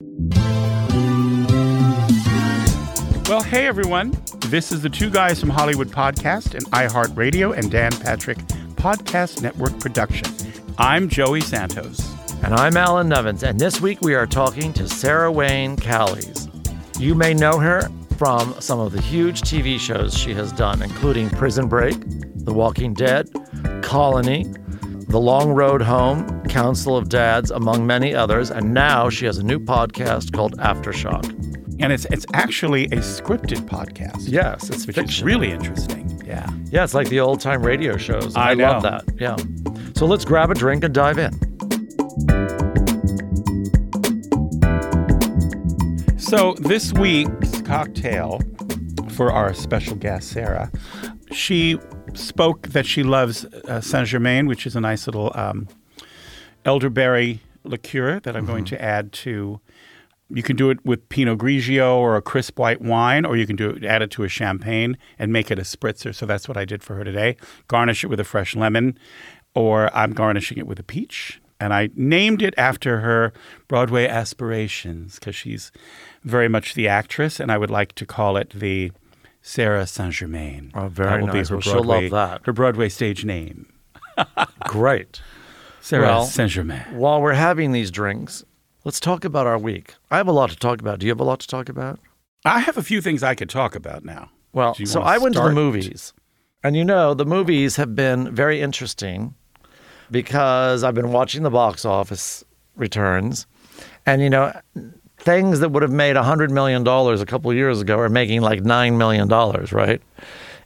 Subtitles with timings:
[0.00, 0.30] Well,
[3.42, 4.16] hey everyone.
[4.46, 8.38] This is the Two Guys from Hollywood podcast, an iHeartRadio and Dan Patrick
[8.76, 10.28] Podcast Network production.
[10.78, 11.98] I'm Joey Santos.
[12.44, 16.48] And I'm Alan Nevins, and this week we are talking to Sarah Wayne Callies.
[17.00, 21.28] You may know her from some of the huge TV shows she has done, including
[21.28, 21.96] Prison Break,
[22.44, 23.28] The Walking Dead,
[23.82, 24.46] Colony,
[25.08, 28.50] The Long Road Home, Council of Dads, among many others.
[28.50, 31.24] And now she has a new podcast called Aftershock.
[31.80, 34.24] And it's it's actually a scripted podcast.
[34.28, 35.04] Yes, it's which fiction.
[35.14, 36.20] is really interesting.
[36.26, 36.46] Yeah.
[36.70, 38.36] Yeah, it's like the old time radio shows.
[38.36, 38.90] I love know.
[38.90, 39.04] that.
[39.18, 39.36] Yeah.
[39.96, 41.32] So let's grab a drink and dive in.
[46.18, 48.40] So this week's cocktail
[49.12, 50.70] for our special guest Sarah,
[51.32, 51.78] she
[52.14, 55.68] spoke that she loves uh, Saint Germain, which is a nice little um,
[56.64, 59.60] elderberry liqueur that I'm going to add to.
[60.30, 63.56] You can do it with Pinot Grigio or a crisp white wine, or you can
[63.56, 66.14] do it, add it to a champagne and make it a spritzer.
[66.14, 67.36] So that's what I did for her today.
[67.66, 68.98] Garnish it with a fresh lemon,
[69.54, 71.40] or I'm garnishing it with a peach.
[71.60, 73.32] And I named it after her
[73.66, 75.72] Broadway aspirations because she's
[76.22, 78.92] very much the actress, and I would like to call it the
[79.48, 80.70] Sarah Saint Germain.
[80.74, 81.48] Oh, very that will nice.
[81.48, 82.40] Be her Well, she'll love Broadway, that.
[82.44, 83.72] Her Broadway stage name,
[84.66, 85.22] Great.
[85.80, 86.82] Sarah Well- Saint Germain.
[86.92, 88.44] While we're having these drinks,
[88.84, 89.94] let's talk about our week.
[90.10, 90.98] I have a lot to talk about.
[90.98, 91.98] Do you have a lot to talk about?
[92.44, 94.30] I have a few things I could talk about now.
[94.52, 96.12] Well, so I went to the movies.
[96.62, 99.34] And you know, the movies have been very interesting
[100.10, 102.44] because I've been watching the box office
[102.76, 103.46] returns.
[104.04, 104.52] And you know,
[105.28, 108.96] things that would have made $100 million a couple years ago are making like $9
[108.96, 110.00] million, right?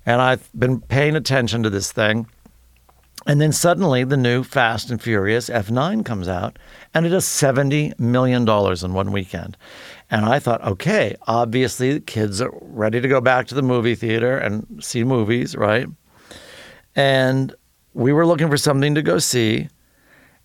[0.07, 2.29] And I've been paying attention to this thing.
[3.27, 6.61] And then suddenly the new Fast and Furious F9 comes out
[6.95, 9.57] and it does $70 million in one weekend.
[10.13, 14.39] And I thought, okay, obviously kids are ready to go back to the movie theater
[14.39, 15.89] and see movies, right?
[16.95, 17.53] And
[17.95, 19.71] we were looking for something to go see.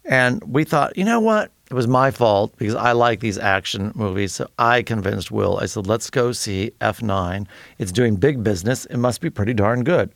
[0.05, 1.51] And we thought, you know what?
[1.69, 4.35] It was my fault because I like these action movies.
[4.35, 5.57] So I convinced Will.
[5.57, 7.45] I said, let's go see F9.
[7.77, 8.85] It's doing big business.
[8.85, 10.11] It must be pretty darn good.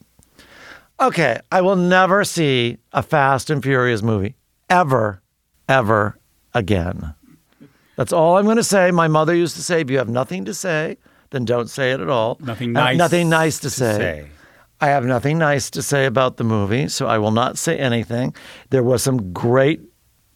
[1.01, 4.35] Okay, I will never see a Fast and Furious movie
[4.69, 5.21] ever,
[5.67, 6.17] ever
[6.53, 7.15] again.
[7.95, 8.91] That's all I'm going to say.
[8.91, 10.97] My mother used to say, if you have nothing to say,
[11.31, 12.37] then don't say it at all.
[12.39, 12.97] Nothing nice.
[12.97, 13.97] nothing nice to, to say.
[13.97, 14.27] say.
[14.79, 18.33] I have nothing nice to say about the movie, so I will not say anything.
[18.69, 19.81] There was some great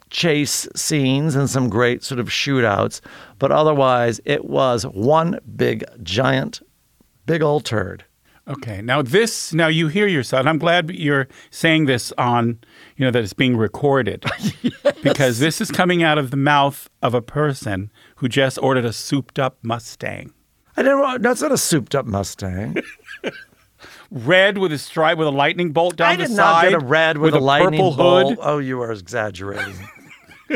[0.09, 3.01] chase scenes and some great sort of shootouts,
[3.39, 6.61] but otherwise it was one big giant
[7.25, 8.05] big old turd.
[8.47, 8.81] Okay.
[8.81, 10.41] Now this now you hear yourself.
[10.41, 12.59] And I'm glad you're saying this on
[12.95, 14.25] you know that it's being recorded.
[15.01, 18.93] Because this is coming out of the mouth of a person who just ordered a
[18.93, 20.33] souped up Mustang.
[20.75, 22.75] I didn't want, that's not a souped up Mustang.
[24.11, 26.69] Red with a stripe with a lightning bolt down I the did not side.
[26.69, 28.29] get a red with, with a, lightning purple bolt.
[28.29, 28.37] hood.
[28.41, 29.75] Oh, you are exaggerating.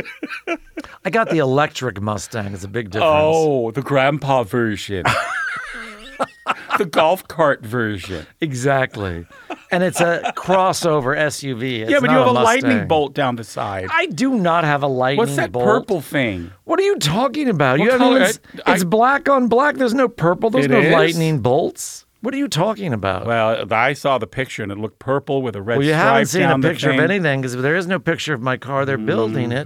[1.06, 2.54] I got the electric Mustang.
[2.54, 3.12] It's a big difference.
[3.12, 5.04] Oh, the grandpa version.
[6.78, 8.26] the golf cart version.
[8.42, 9.26] exactly.
[9.72, 11.82] And it's a crossover SUV.
[11.82, 12.44] It's yeah, but you have a, Mustang.
[12.44, 13.88] lightning bolt down the side.
[13.92, 15.66] I do not have a lightning What's that bolt.
[15.66, 16.52] purple thing?
[16.66, 17.80] What are you talking about?
[17.80, 19.76] What you color- It's, I- it's black on black.
[19.76, 20.50] There's no purple.
[20.50, 20.92] There's no is?
[20.92, 22.06] lightning bolts.
[22.22, 23.26] What are you talking about?
[23.26, 26.26] Well, I saw the picture and it looked purple with a red Well, you haven't
[26.26, 28.86] seen a picture of anything because there is no picture of my car.
[28.86, 29.66] They're building it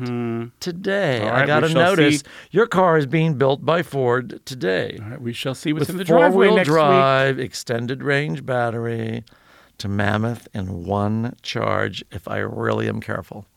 [0.60, 1.22] today.
[1.24, 1.36] Mm-hmm.
[1.36, 2.26] I got a notice see.
[2.52, 5.00] your car is being built by Ford today.
[5.02, 6.76] All right, we shall see what's With in the driveway four-wheel next week.
[6.76, 9.24] drive, extended range battery
[9.80, 13.48] to Mammoth in one charge if I really am careful.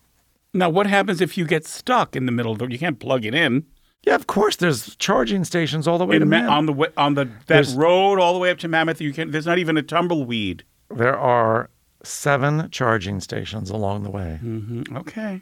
[0.55, 2.53] Now, what happens if you get stuck in the middle?
[2.53, 3.67] of the- You can't plug it in.
[4.07, 4.57] Yeah, of course.
[4.57, 6.51] There's charging stations all the way to Ma- Mammoth.
[6.53, 9.01] on the wa- on the that There's- road all the way up to Mammoth.
[9.01, 9.33] You can.
[9.33, 10.63] There's not even a tumbleweed.
[10.95, 11.71] There are
[12.05, 14.39] seven charging stations along the way.
[14.43, 15.41] Mm-hmm, okay.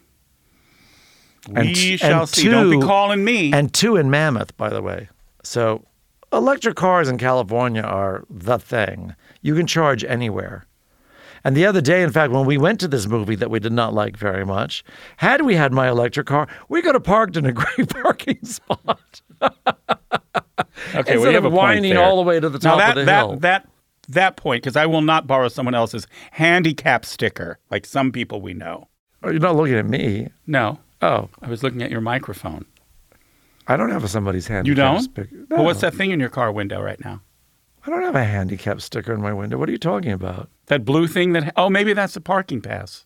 [1.53, 2.49] And we t- shall and see.
[2.49, 3.53] Don't be two- calling me.
[3.53, 5.09] And two in Mammoth, by the way.
[5.43, 5.85] So
[6.33, 9.13] electric cars in California are the thing.
[9.43, 10.65] You can charge anywhere.
[11.45, 13.71] And the other day, in fact, when we went to this movie that we did
[13.71, 14.83] not like very much,
[15.17, 19.21] had we had my electric car, we could have parked in a great parking spot.
[20.93, 22.01] Okay, Instead well, you have of a point there.
[22.03, 23.35] all the way to the now top that, of the that, hill.
[23.37, 23.67] That
[24.09, 28.53] that point, because I will not borrow someone else's handicap sticker, like some people we
[28.53, 28.87] know.
[29.23, 30.29] Oh, you're not looking at me.
[30.47, 32.65] No, Oh, I was looking at your microphone.
[33.67, 35.01] I don't have somebody's handicap You don't?
[35.01, 35.45] sticker.
[35.49, 37.21] Well, what's that thing in your car window right now?
[37.85, 39.57] I don't have a handicap sticker in my window.
[39.57, 40.49] What are you talking about?
[40.67, 41.53] That blue thing that?
[41.55, 43.05] Oh, maybe that's a parking pass.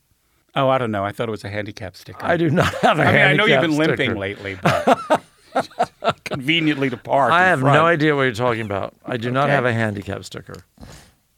[0.55, 1.03] Oh, I don't know.
[1.03, 2.25] I thought it was a handicap sticker.
[2.25, 5.23] I do not have a I mean, I know you've been limping lately, but
[6.25, 7.31] conveniently to park.
[7.31, 7.75] I have front.
[7.75, 8.95] no idea what you're talking about.
[9.05, 10.65] I do not have a handicap sticker.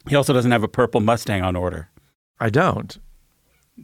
[0.07, 1.89] He also doesn't have a purple Mustang on order.
[2.39, 2.97] I don't.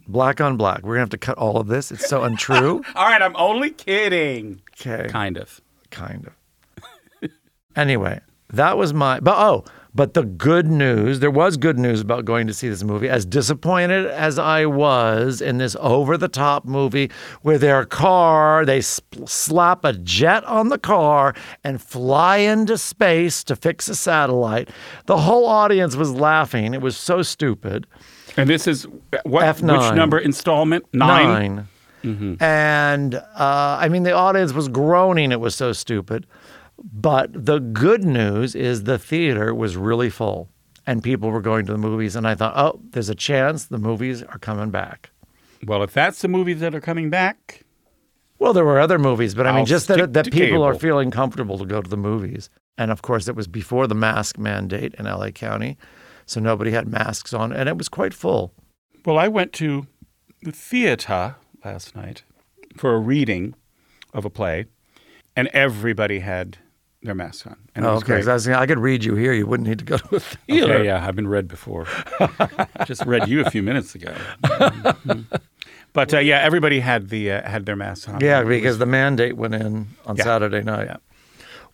[0.06, 0.82] Black on black.
[0.82, 1.90] We're gonna have to cut all of this.
[1.90, 2.82] It's so untrue.
[2.94, 4.60] All right, I'm only kidding.
[4.80, 5.08] Okay.
[5.08, 5.60] Kind of.
[5.90, 7.30] kind of.
[7.76, 8.20] anyway,
[8.50, 9.20] that was my.
[9.20, 9.64] But oh,
[9.94, 11.20] but the good news.
[11.20, 13.08] There was good news about going to see this movie.
[13.08, 17.10] As disappointed as I was in this over-the-top movie,
[17.42, 21.34] where their car they sp- slap a jet on the car
[21.64, 24.68] and fly into space to fix a satellite.
[25.06, 26.74] The whole audience was laughing.
[26.74, 27.86] It was so stupid.
[28.36, 28.86] And this is
[29.24, 29.44] what?
[29.44, 29.88] F9.
[29.88, 30.84] Which number installment?
[30.92, 31.66] Nine.
[32.04, 32.38] Nine.
[32.40, 35.32] And uh, I mean, the audience was groaning.
[35.32, 36.26] It was so stupid.
[36.82, 40.48] But the good news is the theater was really full
[40.86, 42.16] and people were going to the movies.
[42.16, 45.10] And I thought, oh, there's a chance the movies are coming back.
[45.66, 47.64] Well, if that's the movies that are coming back,
[48.38, 51.10] Well, there were other movies, but I mean, I'll just that, that people are feeling
[51.10, 52.48] comfortable to go to the movies.
[52.78, 55.76] And of course, it was before the mask mandate in LA County.
[56.24, 58.52] So nobody had masks on, and it was quite full.
[59.04, 59.86] well, I went to
[60.42, 62.22] the theater last night
[62.76, 63.54] for a reading
[64.14, 64.66] of a play,
[65.34, 66.58] and everybody had
[67.02, 68.18] their masks on, and it Oh, was okay, great.
[68.20, 69.32] 'cause I, was thinking, I could read you here.
[69.32, 70.74] You wouldn't need to go to a theater.
[70.74, 71.86] Okay, yeah, I've been read before.
[72.86, 74.14] Just read you a few minutes ago.
[75.94, 78.20] But uh, yeah, everybody had the uh, had their masks on.
[78.20, 80.24] Yeah, It was- because the mandate went in on Yeah.
[80.24, 80.86] Saturday night.
[80.86, 80.96] Yeah.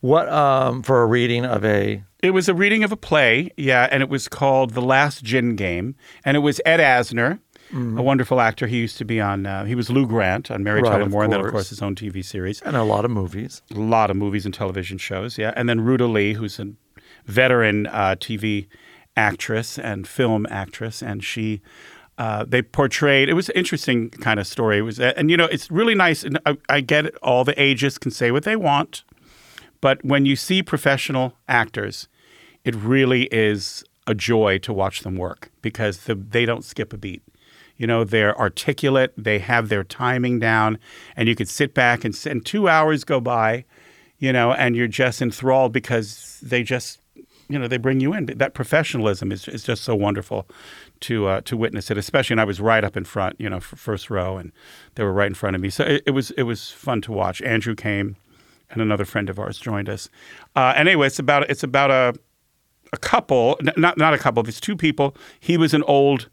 [0.01, 3.89] What um for a reading of a It was a reading of a play, yeah,
[3.91, 7.41] and it was called The Last Gin Game, and it was Ed Asner,
[7.73, 8.67] a wonderful actor.
[8.67, 9.47] He used to be on.
[9.47, 11.53] Uh, he was Lou Grant on Mary Right, Tyler Moore, and then of course.
[11.53, 12.61] course his own TV series.
[12.63, 13.63] and a lot of movies?
[13.75, 16.73] A lot of movies and television shows, yeah, and then Ruta Lee, who's a
[17.27, 18.67] veteran uh, TV
[19.17, 21.61] actress and film actress, and she.
[22.17, 23.29] Uh, they portrayed.
[23.29, 24.79] It was an interesting kind of story.
[24.79, 26.23] It was, and you know, it's really nice.
[26.23, 27.17] And I, I get it.
[27.25, 29.03] All the ages can say what they want,
[29.81, 32.07] but when you see professional actors,
[32.65, 36.97] it really is a joy to watch them work because the, they don't skip a
[36.97, 37.23] beat.
[37.85, 40.79] You know, they're articulate, they have their timing down,
[41.17, 43.67] and you could sit back and, and two hours go by,
[44.17, 46.99] you know, and you're just enthralled because they just,
[47.51, 48.25] you know, they bring you in.
[48.25, 50.49] That professionalism is, is just so wonderful
[51.01, 52.33] to uh, to witness it, especially.
[52.33, 54.51] And I was right up in front, you know, first row, and
[54.95, 55.69] they were right in front of me.
[55.69, 57.43] So it, it was it was fun to watch.
[57.43, 58.17] Andrew came,
[58.71, 60.09] and another friend of ours joined us.
[60.57, 62.19] Uh, and anyway, it's about it's about a
[62.95, 64.43] a couple, not not a couple.
[64.49, 65.15] It's two people.
[65.39, 66.31] He was an old.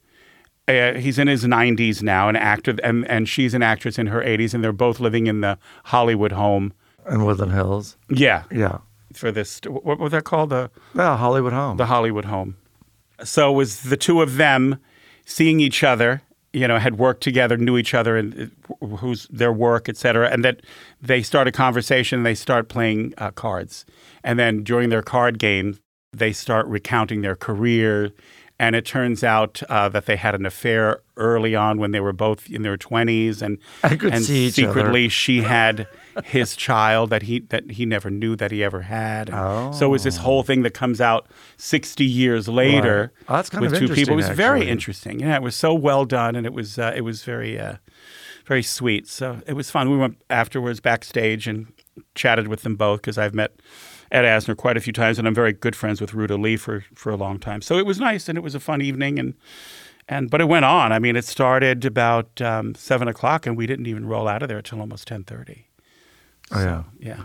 [0.67, 4.21] Uh, he's in his 90s now, an actor, and and she's an actress in her
[4.21, 6.71] 80s, and they're both living in the Hollywood home.
[7.09, 7.97] In Woodland Hills.
[8.09, 8.77] Yeah, Yeah.
[9.13, 10.51] for this, what was that called?
[10.51, 11.77] The Well, Hollywood Home.
[11.77, 12.55] the Hollywood home.
[13.23, 14.77] So it was the two of them
[15.25, 16.21] seeing each other,
[16.53, 20.29] you know, had worked together, knew each other and uh, who's their work, et cetera.
[20.29, 20.61] And that
[21.01, 23.83] they start a conversation and they start playing uh, cards.
[24.23, 25.77] And then during their card game,
[26.13, 28.11] they start recounting their career.
[28.61, 32.13] And it turns out uh, that they had an affair early on when they were
[32.13, 33.41] both in their 20s.
[33.41, 34.73] And, and see each other.
[34.73, 35.87] secretly she had
[36.25, 39.29] his child that he that he never knew that he ever had.
[39.29, 41.27] And So it was this whole thing that comes out
[41.57, 43.29] 60 years later Right.
[43.29, 44.13] Oh, that's kind with of two people.
[44.13, 45.19] It was interesting, very interesting.
[45.21, 47.77] Yeah, it was so well done, and it was uh, it was very uh,
[48.45, 49.07] very sweet.
[49.07, 49.89] So it was fun.
[49.89, 51.73] We went afterwards backstage and
[52.15, 53.51] chatted with them both because I've met
[54.11, 56.83] Ed Asner quite a few times, and I'm very good friends with Ruta Lee for
[56.93, 57.61] for a long time.
[57.61, 59.33] So it was nice, and it was a fun evening, and
[60.09, 60.91] and but it went on.
[60.91, 64.49] I mean, it started about um, seven o'clock, and we didn't even roll out of
[64.49, 65.67] there till almost ten thirty.
[66.51, 66.83] oh, yeah.
[66.99, 67.23] Yeah.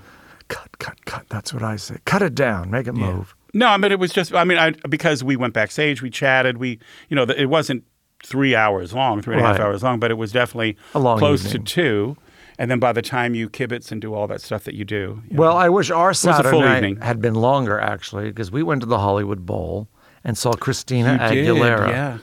[0.48, 1.26] Cut, cut, cut.
[1.28, 1.96] That's what I say.
[2.04, 2.70] Cut it down.
[2.70, 3.34] Make it move.
[3.52, 4.32] No, I mean it was just.
[4.32, 6.58] I mean, I, because we went backstage, we chatted.
[6.58, 6.78] We,
[7.08, 7.82] you know, the, it wasn't
[8.24, 9.64] three hours long, three and a half Right.
[9.66, 11.64] hours long, but it was definitely close evening.
[11.64, 12.16] to two.
[12.58, 15.22] And then by the time you kibitz and do all that stuff that you do,
[15.30, 16.96] you Well, I wish our Saturday night evening.
[17.02, 19.88] had been longer, actually, because we went to the Hollywood Bowl
[20.24, 21.88] and saw Christina You did, Aguilera.
[21.90, 22.18] yeah.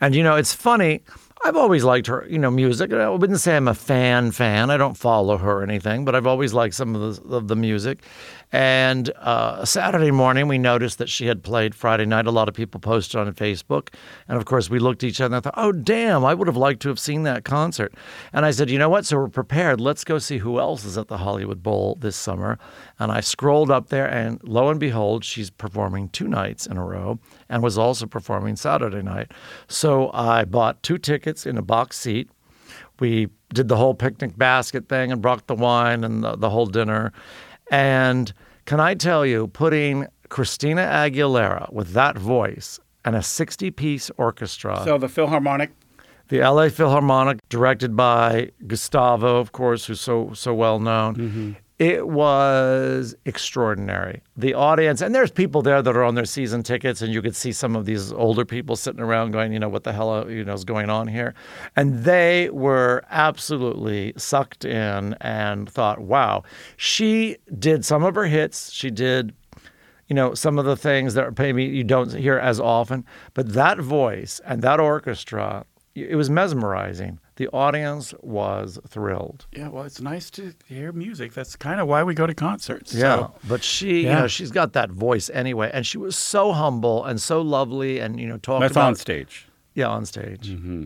[0.00, 1.02] And you know, it's funny.
[1.44, 2.92] I've always liked her, you know, music.
[2.92, 4.70] I wouldn't say I'm a fan fan.
[4.70, 7.54] I don't follow her or anything, but I've always liked some of the, of the
[7.56, 7.98] music.
[8.56, 12.26] And uh, Saturday morning, we noticed that she had played Friday night.
[12.26, 13.92] A lot of people posted on Facebook.
[14.28, 16.56] And of course, we looked at each other and thought, oh, damn, I would have
[16.56, 17.92] liked to have seen that concert.
[18.32, 19.04] And I said, you know what?
[19.04, 19.78] So we're prepared.
[19.78, 22.58] Let's go see who else is at the Hollywood Bowl this summer.
[22.98, 26.82] And I scrolled up there, and lo and behold, she's performing two nights in a
[26.82, 27.18] row
[27.50, 29.32] and was also performing Saturday night.
[29.68, 32.30] So I bought two tickets in a box seat.
[33.00, 36.64] We did the whole picnic basket thing and brought the wine and the, the whole
[36.64, 37.12] dinner.
[37.70, 38.32] And
[38.66, 44.82] can I tell you, putting Christina Aguilera with that voice and a 60 piece orchestra.
[44.84, 45.70] So the Philharmonic.
[46.28, 51.14] The LA Philharmonic, directed by Gustavo, of course, who's so so well known.
[51.14, 51.52] Mm-hmm.
[51.78, 54.22] It was extraordinary.
[54.34, 57.36] The audience, and there's people there that are on their season tickets, and you could
[57.36, 60.26] see some of these older people sitting around going, you know, what the hell, uh,
[60.26, 61.34] you know, is going on here?
[61.76, 66.44] And they were absolutely sucked in and thought, wow,
[66.78, 68.72] she did some of her hits.
[68.72, 69.34] She did
[70.08, 73.04] you know, some of the things that maybe you don't hear as often.
[73.34, 77.18] But that voice and that orchestra, it was mesmerizing.
[77.36, 79.46] The audience was thrilled.
[79.52, 81.34] Yeah, well, it's nice to hear music.
[81.34, 82.94] That's kind of why we go to concerts.
[82.94, 84.20] Yeah, So, but she, you Yeah.
[84.20, 88.18] know, she's got that voice anyway, and she was so humble and so lovely, and
[88.18, 89.46] you know, talked that's about on stage.
[89.74, 90.48] yeah on stage.
[90.50, 90.84] Mm-hmm.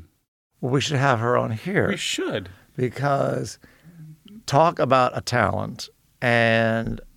[0.60, 2.48] Well, we should have her on here We should.
[2.76, 3.58] because
[4.46, 5.88] talk about a talent
[6.20, 7.09] and you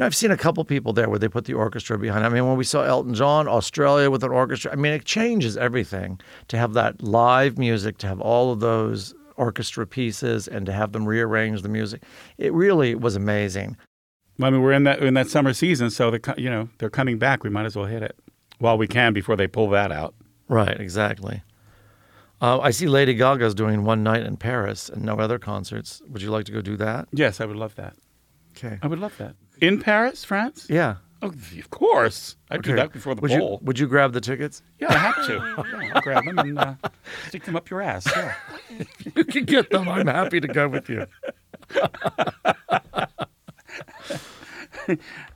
[0.00, 2.46] know i've seen a couple people there where they put the orchestra behind i mean
[2.46, 6.56] when we saw elton john australia with an orchestra i mean it changes everything to
[6.58, 11.06] have that live music to have all of those orchestra pieces and to have them
[11.06, 12.02] rearrange the music
[12.38, 13.76] it really was amazing
[14.42, 17.18] I mean, we're in that in that summer season, so the you know they're coming
[17.18, 17.44] back.
[17.44, 18.16] We might as well hit it
[18.58, 20.14] while we can before they pull that out.
[20.48, 21.42] right exactly
[22.40, 26.22] uh, i see lady gaga's doing one night in paris and no other concerts would
[26.22, 27.94] you like to go do that Yes, I would love that.
[28.56, 29.34] okay I would love that.
[29.60, 30.66] In Paris, France?
[30.68, 32.36] yeah Oh, of course.
[32.50, 33.58] I'd do that before the would bowl.
[33.60, 35.34] you would you grab the tickets Yeah, I have to.
[35.82, 36.74] Yeah, I'll grab them and uh,
[37.28, 38.06] stick them up your ass.
[38.06, 38.34] Yeah.
[39.14, 39.86] you can get them.
[39.88, 41.06] I'm happy to go with you.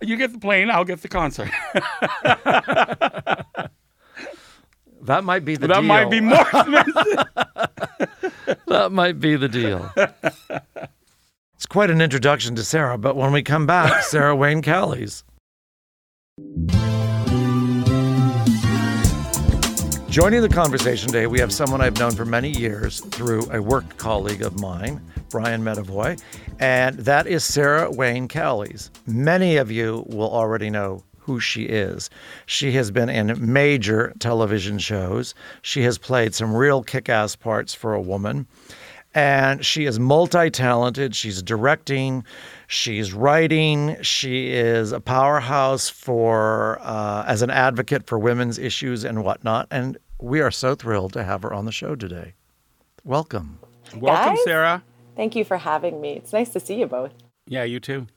[0.00, 1.50] You get the plane, I'll get the concert.
[5.02, 5.82] That might be the that deal.
[5.82, 7.26] might be more expensive.
[8.68, 9.92] That might be the deal.
[11.74, 15.24] Quite an introduction to Sarah, but when we come back, Sarah Wayne Callies.
[20.08, 23.96] Joining the conversation today, we have someone I've known for many years through a work
[23.96, 26.22] colleague of mine, Brian Medavoy,
[26.60, 28.90] and that is Sarah Wayne Callies.
[29.08, 32.08] Many of you will already know who she is.
[32.46, 35.34] She has been in major television shows.
[35.62, 38.46] She has played some real kick ass parts for a woman.
[39.14, 41.14] And she is multi talented.
[41.14, 42.24] She's directing,
[42.66, 49.22] she's writing, she is a powerhouse for uh, as an advocate for women's issues and
[49.24, 49.68] whatnot.
[49.70, 52.34] And we are so thrilled to have her on the show today.
[53.04, 53.60] Welcome.
[53.96, 54.44] Welcome, Guys?
[54.44, 54.82] Sarah.
[55.14, 56.14] Thank you for having me.
[56.14, 57.12] It's nice to see you both.
[57.46, 58.08] Yeah, you too.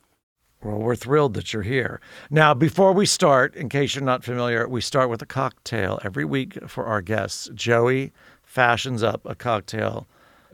[0.64, 2.02] Well, we're thrilled that you're here.
[2.32, 6.26] Now, before we start, in case you're not familiar, we start with a cocktail every
[6.26, 7.50] week for our guests.
[7.54, 8.12] Joey
[8.42, 10.08] fashions up a cocktail.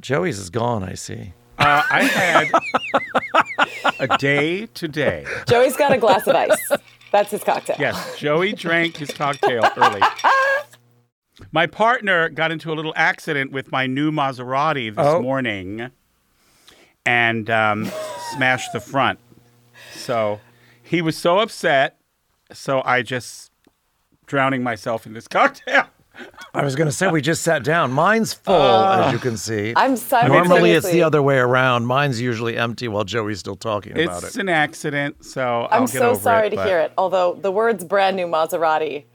[0.04, 1.34] Joey's is gone, I see.
[1.58, 2.52] Uh, I had
[4.00, 5.26] a day today.
[5.48, 6.72] Joey's got a glass of ice.
[7.12, 7.78] That's his cocktail.
[7.80, 10.02] Yes, Joey drank his cocktail early.
[11.52, 15.22] My partner got into a little accident with my new Maserati this Oh.
[15.22, 15.90] morning
[17.06, 17.90] and um,
[18.34, 19.20] smashed the front.
[19.94, 20.40] So
[20.82, 21.98] he was so upset.
[22.52, 23.52] So I just
[24.26, 25.88] drowning myself in this cocktail.
[26.54, 27.92] I was going to say we just sat down.
[27.92, 29.12] Mine's full, as ah.
[29.12, 29.74] you can see.
[29.76, 30.30] I'm sorry.
[30.30, 31.86] Normally it's the other way around.
[31.86, 34.28] Mine's usually empty while Joey's still talking about it.
[34.28, 36.94] It's an accident, so I'll I'm get so over sorry it, to but- hear it.
[36.98, 39.06] Although the words brand new Maserati,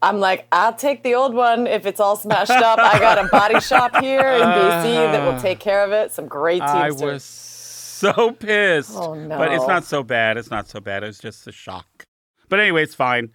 [0.00, 2.78] I'm like, I'll take the old one if it's all smashed up.
[2.78, 6.12] I got a body shop here in BC that will take care of it.
[6.12, 8.92] Some great I was so pissed.
[8.94, 10.36] Oh, But it's not so bad.
[10.36, 11.02] It's not so bad.
[11.02, 12.06] It was just a shock.
[12.50, 13.30] But anyway, it's fine,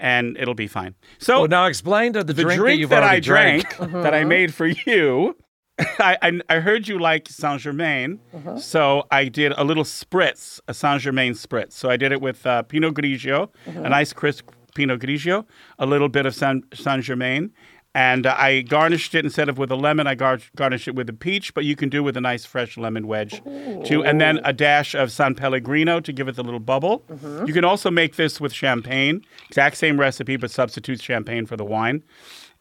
[0.00, 0.94] and it'll be fine.
[1.18, 3.92] So Well, now explain to the, the drink, drink, that you've that I drank, drank.
[3.92, 4.28] that I uh-huh.
[4.28, 5.36] made for you,
[5.78, 8.58] I, I I heard you like Saint Germain, uh-huh.
[8.58, 11.72] so I did a little spritz, a Saint Germain spritz.
[11.72, 14.20] So I did it with uh, Pinot Grigio, a nice uh-huh.
[14.20, 15.44] crisp Pinot Grigio,
[15.78, 17.52] a little bit of Saint Saint Germain.
[17.92, 21.08] And uh, I garnished it instead of with a lemon, I gar- garnished it with
[21.08, 23.42] a peach, but you can do with a nice fresh lemon wedge
[23.84, 24.04] too.
[24.04, 27.04] And then a dash of San Pellegrino to give it the little bubble.
[27.46, 31.64] You can also make this with champagne, exact same recipe, but substitute champagne for the
[31.64, 32.04] wine.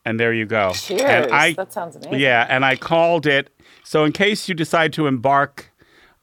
[0.04, 0.72] And there you go.
[0.74, 1.02] Cheers.
[1.02, 2.20] And I, that sounds amazing.
[2.20, 3.50] yeah, and I called it.
[3.84, 5.72] So in case you decide to embark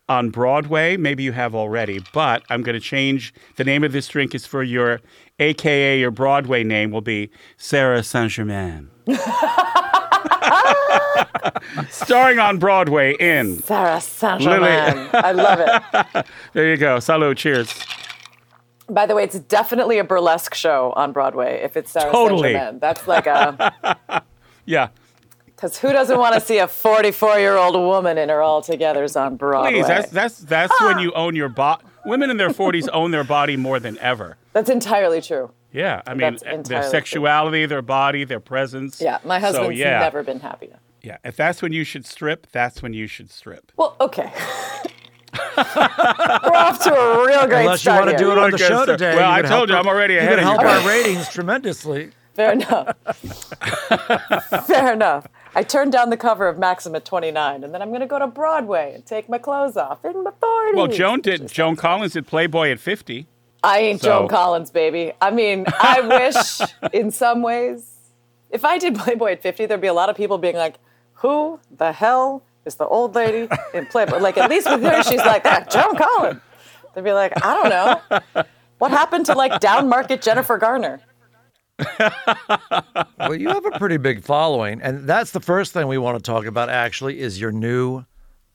[0.08, 4.08] on Broadway, maybe you have already, but I'm going to change the name of this
[4.08, 5.00] drink is for your
[5.38, 8.90] AKA your Broadway name will be Sarah Saint Germain.
[11.90, 13.62] Starring on Broadway in.
[13.62, 15.08] Sarah Saint Germain.
[15.12, 16.26] I love it.
[16.52, 16.98] There you go.
[16.98, 17.36] Salud.
[17.36, 17.74] Cheers.
[18.88, 22.52] By the way, it's definitely a burlesque show on Broadway if it's Sarah Totally.
[22.52, 22.78] Saint Germain.
[22.80, 24.22] That's like a.
[24.66, 24.88] Yeah.
[25.46, 29.18] Because who doesn't want to see a 44 year old woman in her all togethers
[29.18, 29.74] on Broadway?
[29.74, 30.88] Please, that's that's that's ah!
[30.88, 31.84] when you own your body.
[32.04, 34.36] Women in their 40s own their body more than ever.
[34.52, 35.50] That's entirely true.
[35.76, 36.90] Yeah, I mean, eh, their entirely true.
[36.90, 39.00] sexuality, their body, their presence.
[39.00, 39.98] Yeah, my So, husband's yeah.
[40.00, 40.78] never been happier.
[41.02, 43.70] Yeah, if that's when you should strip, that's when you should strip.
[43.76, 44.32] Well, okay.
[45.56, 48.84] We're off to a real great Unless you want to do it on the show
[48.84, 49.16] so- today.
[49.16, 50.66] well, I told you, our- I'm already you ahead could of help you.
[50.68, 52.10] our ratings tremendously.
[52.34, 52.96] Fair enough.
[54.66, 55.26] Fair enough.
[55.54, 58.18] I turned down the cover of Maxim at 29, and then I'm going to go
[58.18, 60.74] to Broadway and take my clothes off in my 40s.
[60.74, 61.48] Well, Joan did.
[61.48, 63.26] Joan Collins did Playboy at 50.
[63.66, 65.12] I ain't So- Joan Collins, baby.
[65.20, 66.60] I mean, I wish
[66.92, 67.92] in some ways,
[68.50, 70.76] if I did Playboy at 50, there'd be a lot of people being like,
[71.14, 74.18] who the hell is the old lady in Playboy?
[74.18, 76.40] Like, at least with her, she's like, that Joan Collins.
[76.94, 78.44] They'd be like, I don't know.
[78.78, 81.00] What happened to like down market Jennifer Garner?
[83.18, 86.22] Well, you have a pretty big following, and that's the first thing we want to
[86.22, 86.68] talk about.
[86.68, 88.04] Actually, is your new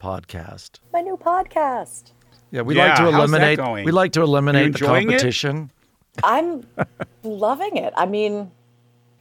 [0.02, 0.80] podcast.
[0.94, 2.12] My new podcast.
[2.52, 3.58] Yeah, we Yeah, like to how's that eliminate.
[3.58, 3.86] going?
[3.86, 5.12] We like to eliminate the enjoying it?
[5.12, 5.72] competition.
[6.24, 6.66] I'm
[7.24, 7.94] loving it.
[7.96, 8.52] I mean,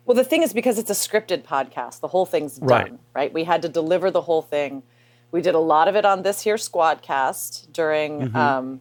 [0.04, 2.92] well, the thing is because it's a scripted podcast, the whole thing's done, Right.
[3.14, 3.32] right?
[3.32, 4.82] We had to deliver the whole thing.
[5.30, 8.80] We did a lot of it on this here Squadcast during um,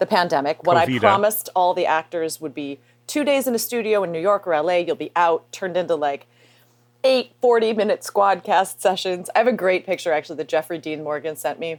[0.00, 0.64] the pandemic.
[0.66, 1.00] What I Covida.
[1.00, 4.60] promised all the actors would be two days in a studio in New York or
[4.60, 4.78] LA.
[4.78, 6.26] You'll be out, turned into like
[7.04, 9.30] eight 40 minute Squadcast sessions.
[9.36, 11.78] I have a great picture actually that Jeffrey Dean Morgan sent me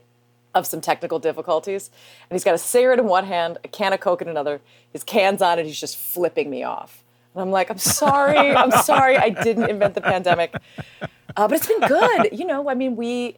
[0.58, 1.90] of some technical difficulties.
[2.30, 4.62] And he's got a cigarette in one hand, a can of Coke in another.
[4.92, 7.04] His can's on, and he's just flipping me off.
[7.34, 10.56] And I'm like, I'm sorry, I'm sorry, I didn't invent the pandemic.
[11.02, 12.30] Uh, but it's been good.
[12.32, 13.38] You know, I mean, we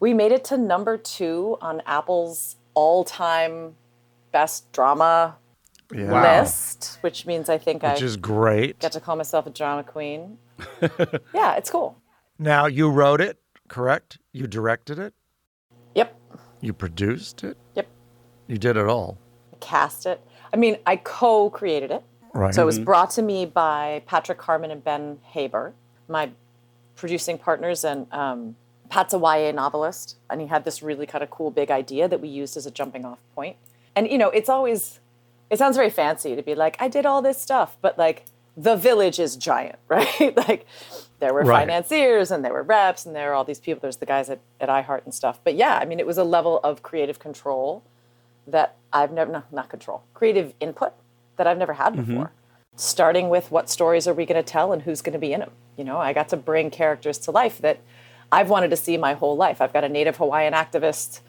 [0.00, 3.74] we made it to number two on Apple's all-time
[4.32, 5.36] best drama
[5.94, 6.40] Yeah.
[6.40, 8.78] list, which means I think I Which I is great.
[8.80, 10.38] get to call myself a drama queen.
[11.32, 11.96] yeah, it's cool.
[12.38, 13.38] Now you wrote it,
[13.68, 14.18] correct?
[14.32, 15.14] You directed it.
[16.60, 17.56] Yep, You produced it.
[17.74, 17.86] yep.
[18.46, 19.18] You did it all.
[19.60, 20.20] Cast it.
[20.52, 22.02] I mean, I co-created it.
[22.32, 22.54] Right.
[22.54, 25.72] So it was brought to me by Patrick Carman and Ben Haber,
[26.08, 26.30] my
[26.94, 28.56] producing partners, and um,
[28.90, 32.20] Pat's a YA novelist, and he had this really kind of cool big idea that
[32.20, 33.56] we used as a jumping off point.
[33.94, 35.00] And you know, it's always,
[35.50, 38.76] it sounds very fancy to be like, I did all this stuff, but like the
[38.76, 40.36] village is giant, right?
[40.36, 40.66] like
[41.18, 41.60] there were Right.
[41.60, 43.80] financiers and there were reps and there were all these people.
[43.80, 45.40] There's the guys at, at iHeart and stuff.
[45.42, 47.82] But yeah, I mean, it was a level of creative control
[48.46, 50.92] that I've never, no, not control, creative input
[51.36, 52.12] that I've never had mm-hmm.
[52.12, 52.32] before.
[52.76, 55.40] Starting with what stories are we going to tell and who's going to be in
[55.40, 55.50] them.
[55.76, 57.80] You know, I got to bring characters to life that
[58.30, 59.60] I've wanted to see my whole life.
[59.60, 61.20] I've got a Native Hawaiian activist,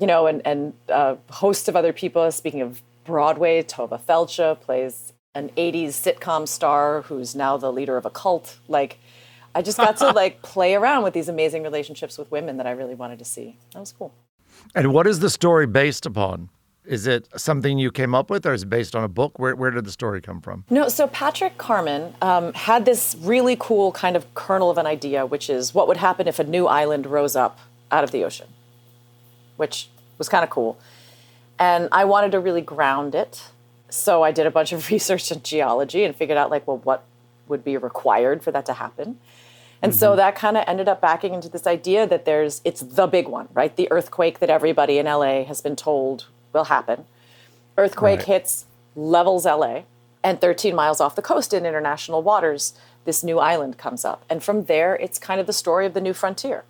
[0.00, 2.30] you know, and, and a host of other people.
[2.32, 8.06] Speaking of Broadway, Tovah Feldshuh plays an 80s sitcom star who's now the leader of
[8.06, 8.58] a cult.
[8.68, 8.98] Like,
[9.54, 12.72] I just got to like play around with these amazing relationships with women that I
[12.72, 13.56] really wanted to see.
[13.72, 14.12] That was cool.
[14.74, 16.50] And what is the story based upon?
[16.84, 19.38] Is it something you came up with, or is it based on a book?
[19.38, 20.64] Where Where did the story come from?
[20.68, 25.24] No, so Patrick Carman um, had this really cool kind of kernel of an idea,
[25.24, 27.58] which is what would happen if a new island rose up
[27.90, 28.48] out of the ocean,
[29.56, 29.88] which
[30.18, 30.78] was kind of cool.
[31.58, 33.44] And I wanted to really ground it.
[33.88, 37.04] So I did a bunch of research in geology and figured out, like, well, what
[37.48, 39.18] would be required for that to happen.
[39.84, 40.16] And so mm-hmm.
[40.16, 43.48] that kind of ended up backing into this idea that there's, it's the big one,
[43.52, 43.76] right?
[43.76, 47.04] The earthquake that everybody in LA has been told will happen.
[47.76, 48.26] Earthquake Right.
[48.26, 48.64] hits,
[48.96, 49.82] levels LA,
[50.22, 52.72] and 13 miles off the coast in international waters,
[53.04, 54.24] this new island comes up.
[54.30, 56.64] And from there, it's kind of the story of the new frontier.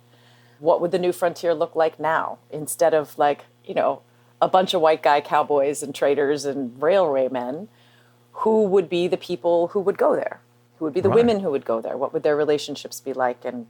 [0.59, 4.01] What would the new frontier look like now instead of like, you know,
[4.41, 7.69] a bunch of white guy cowboys and traders and railwaymen?
[8.39, 10.41] Who would be the people who would go there?
[10.79, 11.15] Who would be the Right.
[11.15, 11.97] women who would go there?
[11.97, 13.45] What would their relationships be like?
[13.45, 13.67] And,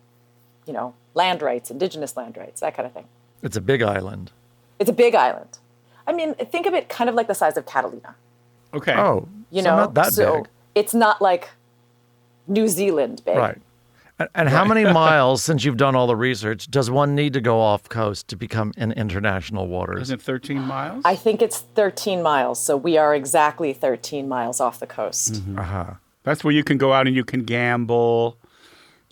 [0.66, 3.06] you know, land rights, indigenous land rights, that kind of thing.
[3.44, 4.32] It's a big island.
[4.80, 5.60] It's a big island.
[6.08, 8.16] I mean, think of it kind of like the size of Catalina.
[8.74, 8.94] Okay.
[8.96, 11.50] Oh, You know, so know, not that so big, it's not like
[12.48, 13.38] New Zealand big.
[13.38, 13.58] right?
[14.20, 17.42] And, and how many miles, since you've done all the research, does one need to
[17.42, 20.04] go off coast to become in international waters?
[20.04, 21.02] Isn't it 13 miles?
[21.06, 25.42] I think it's 13 miles, so we are exactly 13 miles off the coast.
[25.58, 25.86] Uh huh.
[26.26, 28.38] That's where you can go out and you can gamble.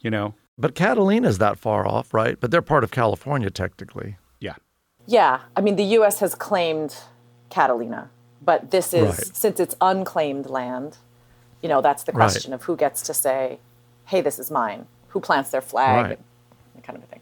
[0.02, 0.34] You know?
[0.58, 2.38] But Catalina's that far off, right?
[2.40, 4.18] But they're part of California technically.
[4.40, 4.56] Yeah.
[5.08, 6.20] Yeah, I mean, the U.S.
[6.20, 6.96] has claimed
[7.50, 8.10] Catalina,
[8.42, 9.36] but this is Right.
[9.36, 10.98] since it's unclaimed land.
[11.62, 12.24] You know, that's the Right.
[12.26, 13.60] question of who gets to say,
[14.06, 16.06] "Hey, this is mine." Who plants their flag?
[16.06, 16.18] Right.
[16.18, 17.22] And that kind of a thing.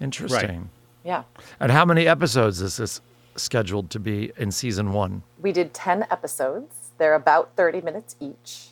[0.00, 0.70] Interesting.
[1.04, 1.22] Yeah,
[1.60, 3.00] And how many episodes is this
[3.36, 5.22] scheduled to be in season one?
[5.40, 6.90] we did ten episodes.
[6.98, 8.70] They're about thirty minutes each,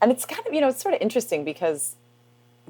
[0.00, 1.96] and it's kind of you know it's sort of interesting because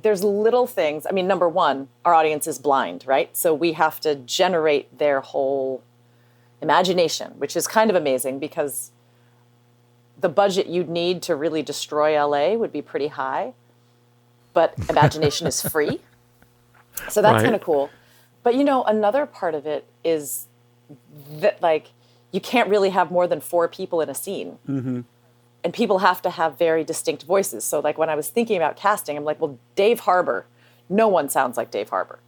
[0.00, 1.06] there's little things.
[1.08, 3.34] I mean, number one, our audience is blind, right?
[3.36, 5.82] So we have to generate their whole
[6.60, 8.90] imagination, which is kind of amazing because
[10.20, 13.52] the budget you'd need to really destroy LA would be pretty high,
[14.52, 16.00] but imagination is free.
[17.08, 17.42] So that's Right.
[17.42, 17.90] kind of cool.
[18.42, 20.46] But you know, another part of it is
[21.40, 21.88] that like
[22.32, 24.58] you can't really have more than four people in a scene.
[24.68, 25.00] Mm-hmm.
[25.66, 27.64] And people have to have very distinct voices.
[27.64, 30.46] So like when I was thinking about casting, I'm like, well, Dave Harbour,
[30.88, 32.20] no one sounds like Dave Harbour.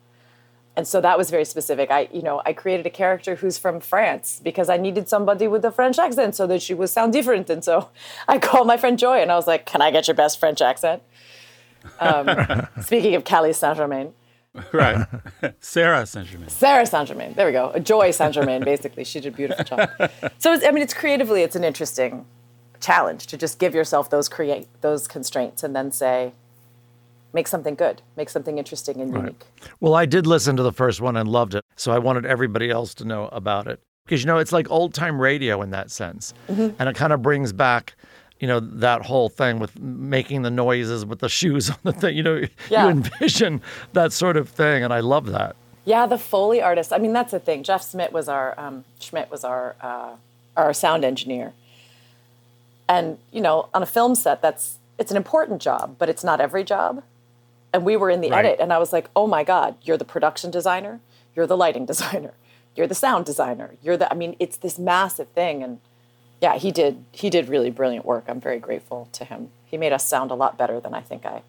[0.76, 1.88] And so that was very specific.
[1.88, 5.64] I, you know, I created a character who's from France because I needed somebody with
[5.64, 7.48] a French accent so that she would sound different.
[7.48, 7.90] And so
[8.28, 10.60] I called my friend Joy and I was like, "Can I get your best French
[10.60, 11.00] accent?"
[12.00, 12.28] Um,
[12.82, 14.14] speaking of Cali Saint Germain,
[14.72, 15.06] Right.
[15.60, 16.48] Sarah Saint Germain.
[16.48, 17.34] Sarah Saint Germain.
[17.34, 17.78] There we go.
[17.78, 18.64] Joy Saint Germain.
[18.64, 19.90] Basically, she did a beautiful job.
[20.38, 22.26] So it's, I mean, it's creatively, it's an interesting
[22.80, 26.32] challenge to just give yourself those create those constraints and then say,
[27.32, 29.44] make something good, make something interesting and unique.
[29.80, 31.64] Well, I did listen to the first one and loved it.
[31.76, 33.80] So I wanted everybody else to know about it.
[34.04, 36.32] Because, you know, it's like old time radio in that sense.
[36.48, 37.94] And it kind of brings back,
[38.40, 42.16] you know, that whole thing with making the noises with the shoes on the thing.
[42.16, 42.84] You know, Yeah.
[42.84, 43.60] you envision
[43.92, 44.82] that sort of thing.
[44.82, 45.56] And I love that.
[45.84, 46.92] Yeah, the Foley artist.
[46.92, 47.62] I mean, that's the thing.
[47.62, 50.16] Jeff Schmidt was our um, Schmidt was our uh,
[50.56, 51.52] our sound engineer,
[52.88, 56.40] and you know, on a film set, that's it's an important job, but it's not
[56.40, 57.02] every job.
[57.72, 58.44] And we were in the Right.
[58.44, 61.00] edit, and I was like, "Oh my God, you're the production designer,
[61.36, 62.32] you're the lighting designer,
[62.74, 65.80] you're the sound designer, you're the." I mean, it's this massive thing, and
[66.40, 68.24] yeah, he did he did really brilliant work.
[68.28, 69.50] I'm very grateful to him.
[69.66, 71.42] He made us sound a lot better than I think I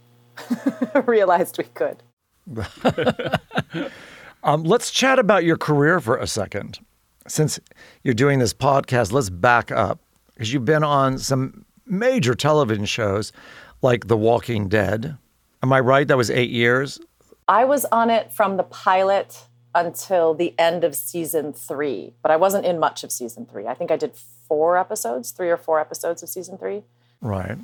[1.05, 1.97] realized we could.
[4.41, 6.79] Um, let's chat about your career for a second.
[7.27, 7.59] Since
[8.03, 9.99] you're doing this podcast, let's back up
[10.39, 13.33] because you've been on some major television shows
[13.81, 15.17] like The Walking Dead.
[15.61, 16.07] Am I right?
[16.07, 16.97] That was eight years.
[17.49, 19.43] I was on it from the pilot
[19.75, 23.67] until the end of season three, but I wasn't in much of season three.
[23.67, 26.83] I think I did four episodes, three or four episodes of season three.
[27.19, 27.57] Right.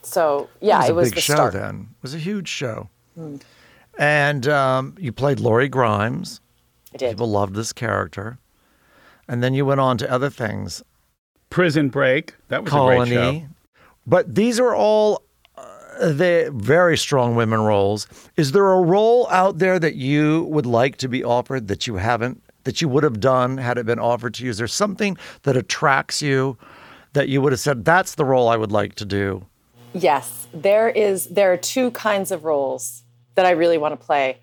[0.00, 1.52] So yeah, was it a was big the show start.
[1.52, 1.88] Then.
[1.98, 2.88] It was a huge show.
[3.98, 6.40] And um, you played Lori Grimes.
[6.94, 7.10] I did.
[7.10, 8.38] People loved this character.
[9.28, 10.82] And then you went on to other things,
[11.52, 12.34] Prison Break.
[12.48, 13.14] That was a great show.
[13.14, 13.46] Colony.
[14.06, 15.22] But these are all
[15.56, 18.06] uh, the very strong women roles.
[18.36, 21.96] Is there a role out there that you would like to be offered that you
[21.96, 24.50] haven't, that you would have done had it been offered to you?
[24.50, 26.56] Is there something that attracts you
[27.12, 29.44] that you would have said, that's the role I would like to do?
[29.92, 31.26] Yes, there is.
[31.26, 33.02] There are two kinds of roles
[33.34, 34.38] that I really want to play,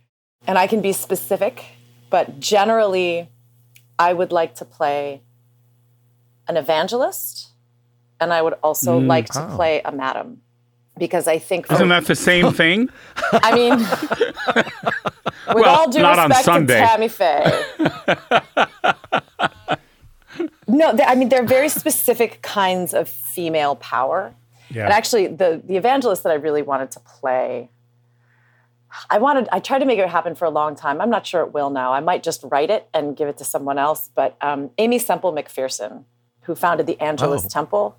[0.45, 1.65] and I can be specific,
[2.11, 3.29] but generally,
[3.97, 5.21] I would like to play
[6.49, 7.49] an evangelist,
[8.19, 9.55] and I would also like to Oh.
[9.55, 10.41] play a madam,
[10.97, 12.89] because I think for- Isn't that the same thing?
[13.31, 13.77] I mean,
[15.55, 17.63] with Well, all due respect to Tammy Faye.
[20.67, 24.33] no, I mean, they're very specific kinds of female power.
[24.69, 24.83] Yeah.
[24.85, 27.69] And actually, the, the evangelist that I really wanted to play,
[29.09, 31.01] I wanted, I tried to make it happen for a long time.
[31.01, 31.93] I'm not sure it will now.
[31.93, 34.09] I might just write it and give it to someone else.
[34.13, 36.03] But um, Aimee Semple McPherson,
[36.49, 37.47] who founded the Angelus Oh.
[37.47, 37.95] Temple,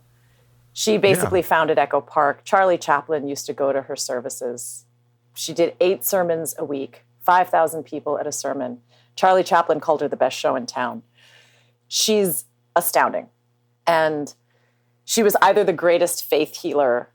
[0.72, 2.40] she basically founded Echo Park.
[2.42, 4.86] Charlie Chaplin used to go to her services.
[5.34, 8.80] She did eight sermons a week, 5,000 people at a sermon.
[9.14, 11.04] Charlie Chaplin called her the best show in town.
[11.86, 13.28] She's astounding.
[13.86, 14.34] And
[15.04, 17.08] she was either the greatest faith healer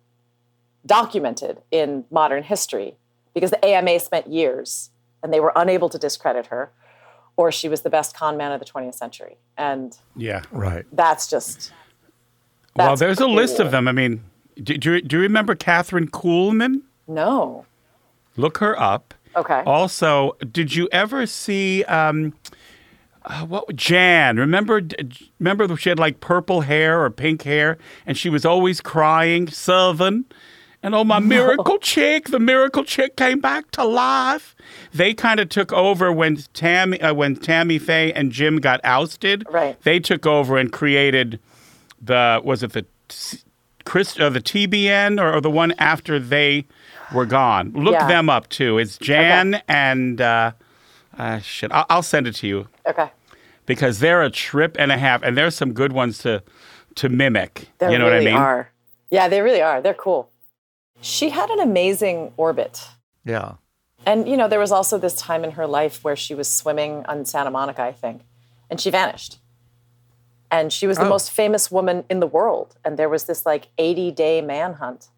[0.86, 2.96] documented in modern history
[3.34, 4.90] because the AMA spent years
[5.22, 6.72] and they were unable to discredit her,
[7.38, 9.38] or she was the best con man of the 20th century.
[9.58, 10.44] And Yeah.
[10.52, 10.86] Right.
[10.92, 11.72] that's just.
[12.76, 13.88] Well, that's there's a list of them.
[13.88, 14.24] I mean,
[14.62, 16.82] do, do, you- do you remember Kathryn Kuhlman?
[17.08, 17.66] No.
[18.38, 19.14] Look her up.
[19.36, 19.64] Okay.
[19.66, 22.34] Also, did you ever see um,
[23.26, 24.38] uh, what Jan?
[24.38, 24.82] Remember,
[25.40, 30.24] remember she had like purple hair or pink hair, and she was always crying, Southern.
[30.86, 32.26] And oh, my miracle chick!
[32.30, 34.56] The miracle chick came back to life.
[34.94, 39.48] They kind of took over when Tammy, uh, when Tammy Faye and Jim got ousted.
[39.50, 39.82] Right.
[39.82, 41.40] They took over and created
[42.00, 42.86] the was it the
[43.84, 46.66] Chris uh, the TBN or, or the one after they
[47.12, 47.72] were gone.
[47.72, 48.08] Look Yeah.
[48.08, 48.78] them up too.
[48.78, 50.52] It's Jan and uh,
[51.18, 51.72] uh, shit.
[51.72, 53.10] I'll, I'll send it to you Okay.
[53.66, 56.44] because they're a trip and a half, and there's some good ones to
[56.94, 57.70] to mimic.
[57.80, 58.40] They you know really what I mean?
[58.40, 58.70] are.
[59.10, 59.82] Yeah, they really are.
[59.82, 60.30] They're cool.
[61.06, 62.84] She had an amazing orbit.
[63.24, 63.54] Yeah.
[64.08, 67.06] And, you know, there was also this time in her life where she was swimming
[67.08, 68.22] on Santa Monica, I think,
[68.70, 69.38] and she vanished.
[70.50, 71.10] And she was the Oh.
[71.10, 72.76] most famous woman in the world.
[72.84, 75.10] And there was this like 80 day manhunt.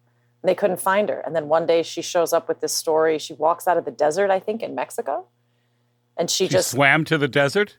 [0.42, 1.20] And they couldn't find her.
[1.20, 3.18] And then one day she shows up with this story.
[3.18, 5.26] She walks out of the desert, I think, in Mexico.
[6.16, 7.76] And she You just, swam to the desert.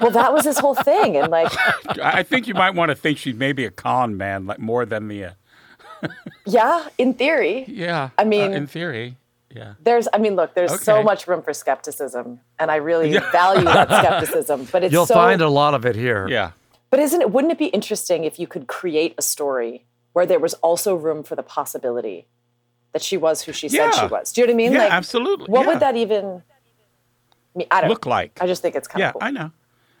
[0.00, 1.16] well, that was this whole thing.
[1.16, 1.52] And like,
[1.98, 4.84] I I think you might want to think she's maybe a con man, like more
[4.86, 5.24] than the.
[5.26, 5.30] Uh,
[6.46, 8.10] yeah, in theory, yeah.
[8.18, 9.16] I mean- uh, in theory,
[9.50, 9.74] yeah.
[9.82, 12.40] there's, I mean, look, there's so much room for skepticism.
[12.58, 14.66] And I really value that skepticism.
[14.70, 16.26] But it's You'll so, find a lot of it here.
[16.28, 16.50] Yeah.
[16.90, 20.38] But isn't it wouldn't it be interesting if you could create a story where there
[20.38, 22.26] was also room for the possibility
[22.92, 24.32] that she was who she said she was?
[24.32, 24.72] Do you know what I mean?
[24.72, 25.46] Yeah, like absolutely.
[25.46, 25.66] what yeah.
[25.72, 26.24] would that even
[27.54, 28.38] I mean, I don't look like?
[28.40, 29.22] I just think it's kind Yeah, of cool.
[29.24, 29.50] I know.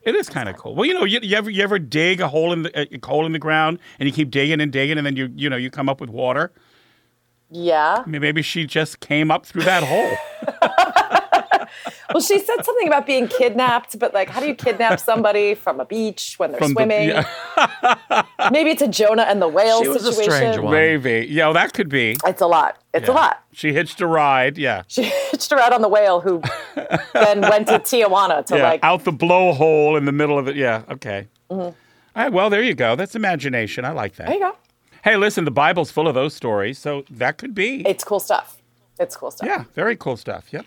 [0.04, 0.74] It is kind of cool.
[0.74, 3.24] Well, you know, you, you ever you ever dig a hole in the a hole
[3.26, 5.70] in the ground and you keep digging and digging and then you you know you
[5.70, 6.52] come up with water.
[7.50, 8.02] Yeah.
[8.04, 10.16] I mean, maybe she just came up through that hole.
[12.12, 15.80] Well, she said something about being kidnapped, but like, how do you kidnap somebody from
[15.80, 17.08] a beach when they're From the- swimming?
[17.08, 18.22] yeah.
[18.50, 20.32] Maybe it's a Jonah and the whale She was a situation.
[20.32, 20.72] strange one.
[20.72, 21.26] Maybe.
[21.30, 22.16] Yeah, well, that could be.
[22.26, 22.78] It's a lot.
[22.92, 23.42] It's a lot.
[23.52, 24.56] She hitched a ride.
[24.58, 24.82] Yeah.
[24.88, 26.42] She hitched a ride on the whale, who
[27.12, 28.62] then went to Tijuana to yeah.
[28.62, 28.80] like.
[28.84, 30.56] out the blowhole in the middle of it.
[30.56, 30.82] Yeah.
[30.90, 31.28] Okay.
[31.50, 31.60] Mm-hmm.
[31.60, 31.74] All
[32.16, 32.32] right.
[32.32, 32.96] Well, there you go.
[32.96, 33.84] That's imagination.
[33.84, 34.26] I like that.
[34.28, 34.56] There you go.
[35.02, 37.86] Hey, listen, the Bible's full of those stories, so that could be.
[37.86, 38.56] It's cool stuff.
[38.98, 39.46] It's cool stuff.
[39.46, 39.64] yeah.
[39.74, 40.46] Very cool stuff.
[40.52, 40.64] Yep.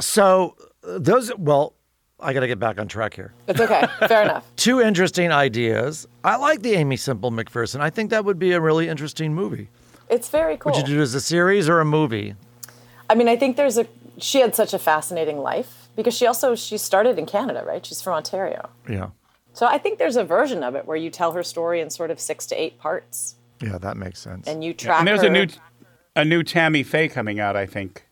[0.00, 1.74] So those, well,
[2.20, 3.32] I got to get back on track here.
[3.46, 3.84] It's okay.
[4.06, 4.44] Fair enough.
[4.56, 6.06] Two interesting ideas.
[6.24, 7.80] I like the Aimee Semple McPherson.
[7.80, 9.68] I think that would be a really interesting movie.
[10.10, 10.72] It's very cool.
[10.72, 12.34] Would you do it as a series or a movie?
[13.10, 13.86] I mean, I think there's a.
[14.18, 17.84] She had such a fascinating life because she also she started in Canada, right?
[17.86, 19.10] She's from Ontario, Yeah.
[19.52, 22.10] so I think there's a version of it where you tell her story in sort
[22.10, 24.48] of six to eight parts, Yeah, that makes sense.
[24.48, 24.98] and you track.
[24.98, 25.28] And there's her.
[25.28, 25.46] a new
[26.16, 28.06] a new Tammy Faye coming out, I think.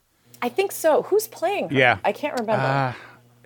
[0.46, 1.02] I think so.
[1.02, 1.74] Who's playing her?
[1.74, 1.98] Yeah.
[2.04, 2.64] I can't remember.
[2.64, 2.92] Uh,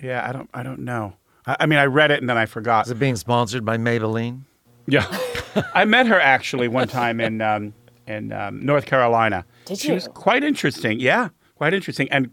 [0.02, 1.14] yeah, I don't I don't know.
[1.46, 2.84] I, I mean, I read it and then I forgot.
[2.86, 4.42] Is it being sponsored by Maybelline?
[4.86, 5.06] Yeah,
[5.74, 7.72] I met her actually one time in um,
[8.06, 9.44] in um, North Carolina.
[9.64, 11.00] Did she was quite interesting.
[11.00, 12.30] Yeah, quite interesting and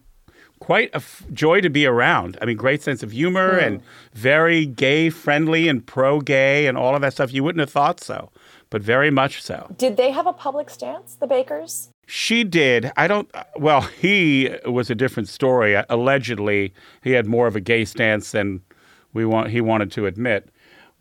[0.60, 2.38] quite a f- joy to be around.
[2.42, 3.64] I mean, great sense of humor Hmm.
[3.66, 3.82] and
[4.14, 7.32] very gay friendly and pro gay and all of that stuff.
[7.32, 8.32] You wouldn't have thought so,
[8.70, 9.68] but very much so.
[9.78, 11.90] Did they have a public stance, the Bakkers?
[12.10, 12.90] She did.
[12.96, 13.30] I don't.
[13.58, 15.76] Well, he was a different story.
[15.90, 18.62] Allegedly, he had more of a gay stance than
[19.14, 19.50] we want.
[19.50, 20.50] He wanted to admit.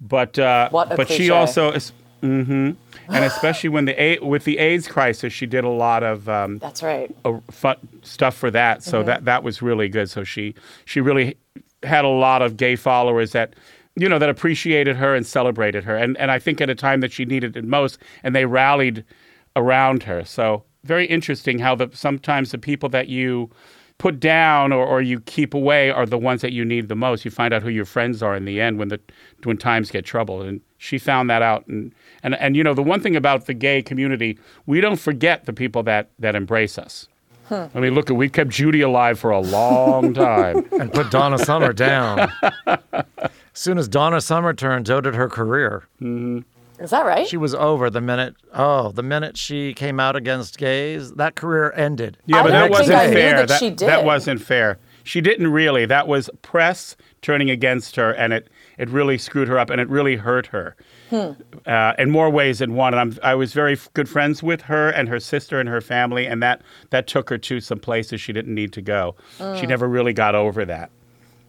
[0.01, 2.73] But uh, a but she also, mm-hmm,
[3.09, 6.59] and especially when the A- with the AIDS crisis, she did a lot of um,
[6.59, 7.15] That's right.
[7.25, 8.83] uh, fun stuff for that.
[8.83, 9.07] So Mm-hmm.
[9.07, 10.11] that that was really good.
[10.11, 10.55] So she
[10.87, 11.37] she really
[11.85, 13.55] had a lot of gay followers that
[13.95, 15.97] you know that appreciated her and celebrated her.
[15.97, 19.05] And and I think at a time that she needed it most, and they rallied
[19.55, 20.25] around her.
[20.25, 23.51] So very interesting how the sometimes the people that you
[23.99, 27.25] put down or, or you keep away are the ones that you need the most.
[27.25, 29.01] You find out who your friends are in the end when the
[29.45, 30.47] when times get troubled.
[30.47, 31.67] And she found that out.
[31.67, 35.45] And and, and you know the one thing about the gay community, we don't forget
[35.47, 37.09] the people that that embrace us.
[37.51, 40.67] I mean, look, at we kept Judy alive for a long time.
[40.73, 42.31] And put Donna Summer down.
[42.67, 45.85] As soon as Donna Summer turned, so did her career.
[46.03, 46.41] Mm-hmm.
[46.79, 47.27] Is that right?
[47.27, 51.73] She was over the minute, oh, the minute she came out against gays, that career
[51.75, 52.19] ended.
[52.27, 53.47] Yeah, I but don't that wasn't I knew fair.
[53.47, 54.79] that she that wasn't fair.
[55.03, 55.87] She didn't really.
[55.87, 59.89] That was press turning against her, and it it really screwed her up, and it
[59.89, 60.77] really hurt her
[61.11, 61.31] Hmm.
[61.67, 62.93] uh, in more ways than one.
[62.93, 66.27] And I'm, I was very good friends with her and her sister and her family,
[66.27, 69.15] and that that took her to some places she didn't need to go.
[69.39, 69.59] Mm.
[69.61, 70.91] She never really got over that.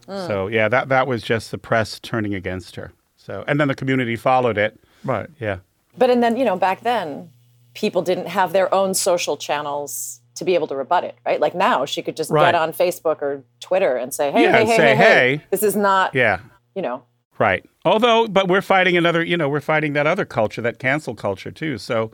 [0.06, 2.92] So yeah, that that was just the press turning against her.
[3.16, 4.80] So and then the community followed it.
[5.08, 5.28] Right.
[5.40, 5.58] Yeah.
[5.96, 7.30] But and then you know back then,
[7.74, 11.40] people didn't have their own social channels to be able to rebut it, right?
[11.40, 12.52] Like now, she could just Right.
[12.52, 15.44] get on Facebook or Twitter and say, "Hey, Yeah, hey, hey, say, hey, hey, "Hey."
[15.50, 16.38] this is not, Yeah.
[16.76, 17.02] you know."
[17.38, 17.64] Right.
[17.84, 21.50] Although, but we're fighting another, you know, we're fighting that other culture, that cancel culture
[21.50, 21.78] too.
[21.78, 22.12] So,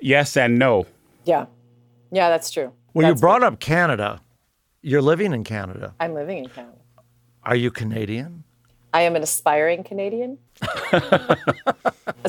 [0.00, 0.86] yes and no.
[1.24, 1.46] Yeah,
[2.12, 2.72] yeah, that's true.
[2.94, 4.20] Well, That's you brought up Canada.
[4.82, 5.94] You're living in Canada.
[6.00, 6.76] I'm living in Canada.
[7.44, 8.44] Are you Canadian?
[8.92, 10.38] I am an aspiring Canadian.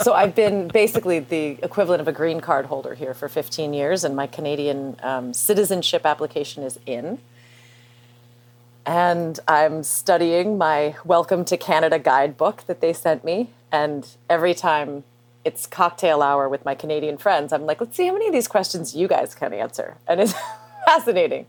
[0.01, 4.03] so I've been basically the equivalent of a green card holder here for 15 years,
[4.03, 7.19] and my Canadian um, citizenship application is in.
[8.85, 13.49] And I'm studying my Welcome to Canada guidebook that they sent me.
[13.71, 15.03] And every time
[15.45, 18.47] it's cocktail hour with my Canadian friends, I'm like, let's see how many of these
[18.47, 19.97] questions you guys can answer.
[20.07, 20.33] And it's
[20.85, 21.45] fascinating.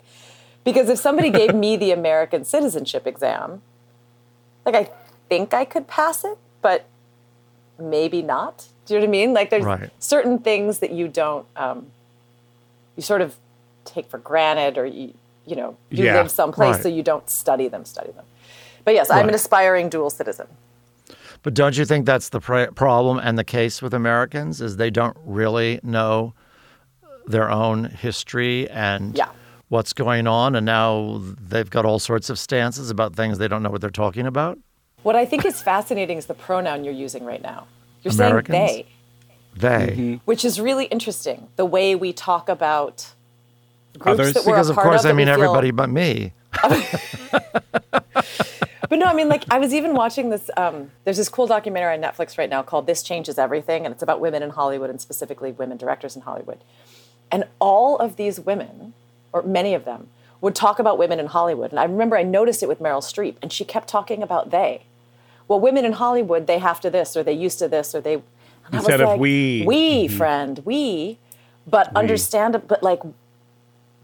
[0.64, 3.62] Because if somebody gave me the American citizenship exam,
[4.64, 4.90] like I
[5.28, 6.84] think I could pass it, but
[7.78, 8.66] maybe not.
[8.86, 9.32] Do you know what I mean?
[9.32, 9.90] Like there's Right.
[9.98, 11.86] certain things that you don't, um,
[12.96, 13.36] you sort of
[13.84, 15.14] take for granted or you,
[15.46, 16.14] you know, you Yeah.
[16.14, 16.82] live someplace Right.
[16.82, 18.24] so you don't study them, study them.
[18.84, 20.46] But yes, I'm an aspiring dual citizen.
[21.42, 24.90] But don't you think that's the pr- problem and the case with Americans is they
[24.90, 26.34] don't really know
[27.26, 29.28] their own history and Yeah.
[29.70, 33.62] What's going on, and now they've got all sorts of stances about things they don't
[33.62, 34.58] know what they're talking about.
[35.02, 37.66] What I think is fascinating is the pronoun you're using right now.
[38.02, 38.54] You're Americans?
[38.56, 38.86] saying
[39.56, 41.48] they, They, which is really interesting.
[41.56, 43.12] The way we talk about
[43.98, 44.34] groups Others?
[44.34, 45.06] that we're because a of part course, of.
[45.06, 46.32] I that we mean feel- everybody but me.
[48.88, 50.50] But no, I mean, like, I was even watching this.
[50.56, 54.02] Um, there's this cool documentary on Netflix right now called This Changes Everything, and it's
[54.02, 56.58] about women in Hollywood and specifically women directors in Hollywood.
[57.30, 58.94] And all of these women,
[59.32, 60.08] or many of them,
[60.40, 61.70] would talk about women in Hollywood.
[61.70, 64.82] And I remember I noticed it with Meryl Streep, and she kept talking about they.
[65.48, 68.14] Well, women in Hollywood, they have to this, or they used to this, or they.
[68.14, 68.22] And
[68.72, 69.64] I was Instead of like, we.
[69.66, 71.18] We, friend, we.
[71.66, 73.00] But understand but like,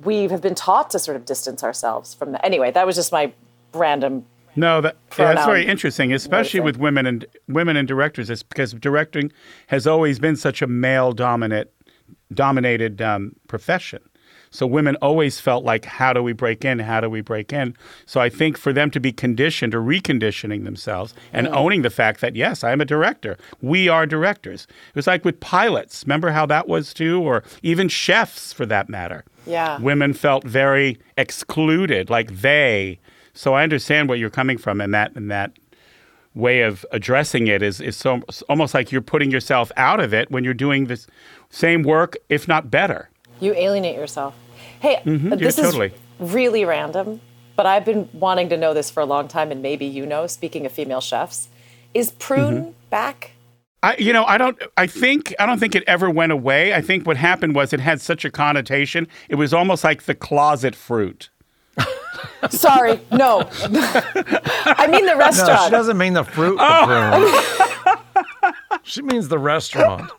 [0.03, 2.45] we have been taught to sort of distance ourselves from that.
[2.45, 3.33] Anyway, that was just my
[3.73, 8.31] random No, that yeah, that's very interesting, especially with women and women and directors.
[8.31, 9.33] It's because directing
[9.69, 11.71] has always been such a male dominant
[12.33, 14.03] dominated um, profession.
[14.51, 16.79] So women always felt like, how do we break in?
[16.79, 17.77] How do we break in?
[18.07, 22.21] So I think for them to be conditioned or reconditioning themselves and owning the fact
[22.21, 23.37] that yes, I am a director.
[23.61, 24.67] We are directors.
[24.89, 26.05] It was like with pilots.
[26.05, 29.25] Remember how that was too, or even chefs for that matter.
[29.47, 29.79] Yeah.
[29.79, 32.99] Women felt very excluded, like they.
[33.35, 35.53] So I understand where you're coming from, and that and that
[36.35, 40.31] way of addressing it is is so almost like you're putting yourself out of it
[40.31, 41.07] when you're doing this
[41.51, 43.09] same work, if not better.
[43.41, 44.35] You alienate yourself.
[44.81, 45.29] Hey, Mm-hmm.
[45.31, 45.89] yeah, this totally.
[45.89, 45.93] is
[46.33, 47.21] really random,
[47.57, 50.27] but I've been wanting to know this for a long time, and maybe you know.
[50.27, 51.49] Speaking of female chefs,
[51.95, 52.71] is prune Mm-hmm.
[52.91, 53.33] back?
[53.83, 54.61] I, you know, I don't.
[54.77, 56.75] I think I don't think it ever went away.
[56.75, 59.07] I think what happened was it had such a connotation.
[59.29, 61.29] It was almost like the closet fruit.
[62.51, 63.49] Sorry, no.
[63.63, 65.65] I mean the No, restaurant.
[65.65, 66.57] she doesn't mean the fruit.
[66.59, 66.87] Oh.
[66.87, 67.99] The
[68.43, 68.81] prune.
[68.83, 70.11] she means the restaurant.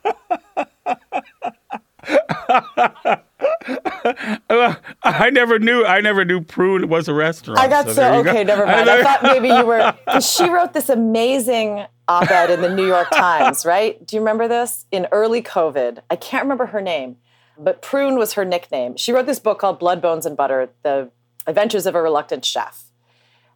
[5.04, 5.86] I never knew.
[5.86, 7.60] I never knew prune was a restaurant.
[7.60, 8.30] I got so, there you go.
[8.30, 8.89] okay, never mind.
[8.89, 13.65] I thought maybe you were she wrote this amazing op-ed in the New York Times,
[13.65, 14.06] right?
[14.06, 14.86] Do you remember this?
[14.91, 17.17] In early COVID, I can't remember her name,
[17.58, 18.96] but Prune was her nickname.
[18.96, 21.10] She wrote this book called Blood, Bones, and Butter: The
[21.46, 22.86] Adventures of a Reluctant Chef,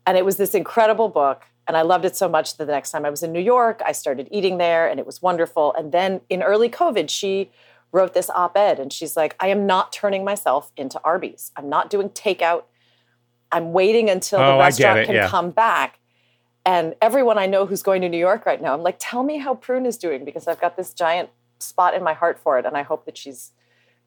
[0.06, 1.44] and it was this incredible book.
[1.68, 3.82] And I loved it so much that the next time I was in New York,
[3.86, 5.74] I started eating there, and it was wonderful.
[5.76, 7.52] And then in early COVID, she
[7.92, 11.52] wrote this op-ed, and she's like, "I am not turning myself into Arby's.
[11.56, 12.64] I'm not doing takeout."
[13.54, 15.28] I'm waiting until Oh, the restaurant it, can yeah.
[15.28, 16.00] come back.
[16.66, 19.40] And everyone I know who's going to New York right now, I'm like, tell me
[19.40, 22.66] how Prune is doing because I've got this giant spot in my heart for it,
[22.66, 23.52] and I hope that she's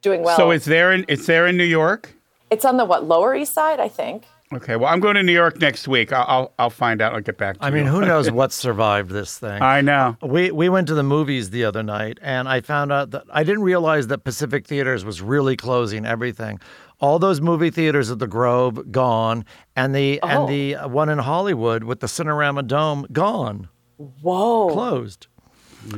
[0.01, 0.37] doing well.
[0.37, 2.15] So it's there in it's there in New York.
[2.51, 4.25] it's on the what Lower East Side, I think.
[4.57, 4.77] Okay.
[4.77, 6.13] Well, I'm going to New York next week.
[6.13, 7.15] I'll I'll, I'll find out.
[7.15, 7.67] I'll get back to you.
[7.67, 7.85] I you.
[7.85, 9.63] mean, who knows what survived this thing?
[9.63, 10.17] I know.
[10.23, 13.43] We we went to the movies the other night, and I found out that I
[13.45, 16.61] didn't realize that Pacific Theaters was really closing everything.
[17.01, 19.45] All those movie theaters at the Grove gone,
[19.77, 20.29] and the Oh.
[20.29, 20.89] and the oh.
[20.89, 24.71] one in Hollywood with the Cinerama Dome gone, Whoa.
[24.73, 25.27] closed.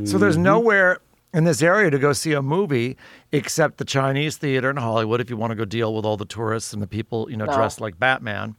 [0.05, 0.43] So there's mm-hmm.
[0.43, 0.99] nowhere
[1.37, 2.97] in this area to go see a movie
[3.31, 6.25] except the Chinese theater in Hollywood if you want to go deal with all the
[6.25, 7.55] tourists and the people you know No.
[7.55, 8.57] dressed like Batman.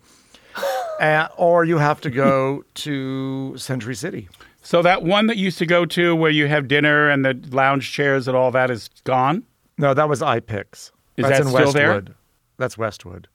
[0.99, 4.29] Uh, or you have to go to Century City.
[4.63, 7.39] So that one that you used to go to where you have dinner and the
[7.51, 9.43] lounge chairs and all that is gone,
[9.77, 10.91] No, that was iPix.
[11.17, 11.87] Is That's that in still there?
[11.93, 12.15] Westwood.
[12.57, 13.27] That's Westwood.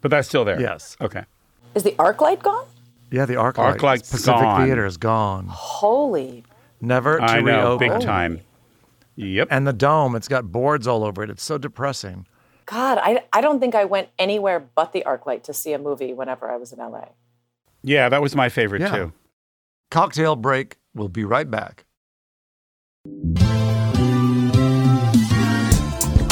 [0.00, 0.60] but that's still there.
[0.60, 0.96] Yes.
[1.00, 1.24] Okay.
[1.74, 2.66] Is the ArcLight gone?
[3.10, 3.76] Yeah, the ArcLight.
[3.78, 4.64] ArcLight's Pacific gone.
[4.66, 5.46] Theater is gone.
[5.48, 6.44] Holy.
[6.80, 7.76] Never to I know.
[7.76, 7.88] reopen.
[7.90, 8.40] Big time.
[9.16, 9.48] Yep.
[9.50, 11.30] And the dome, it's got boards all over it.
[11.30, 12.26] It's so depressing.
[12.66, 16.12] God, I, I don't think I went anywhere but the ArcLight to see a movie
[16.14, 17.06] whenever I was in LA.
[17.82, 18.94] yeah, that was my favorite Yeah.
[18.96, 19.12] too.
[19.90, 20.76] Cocktail break.
[20.94, 21.84] We'll be right back.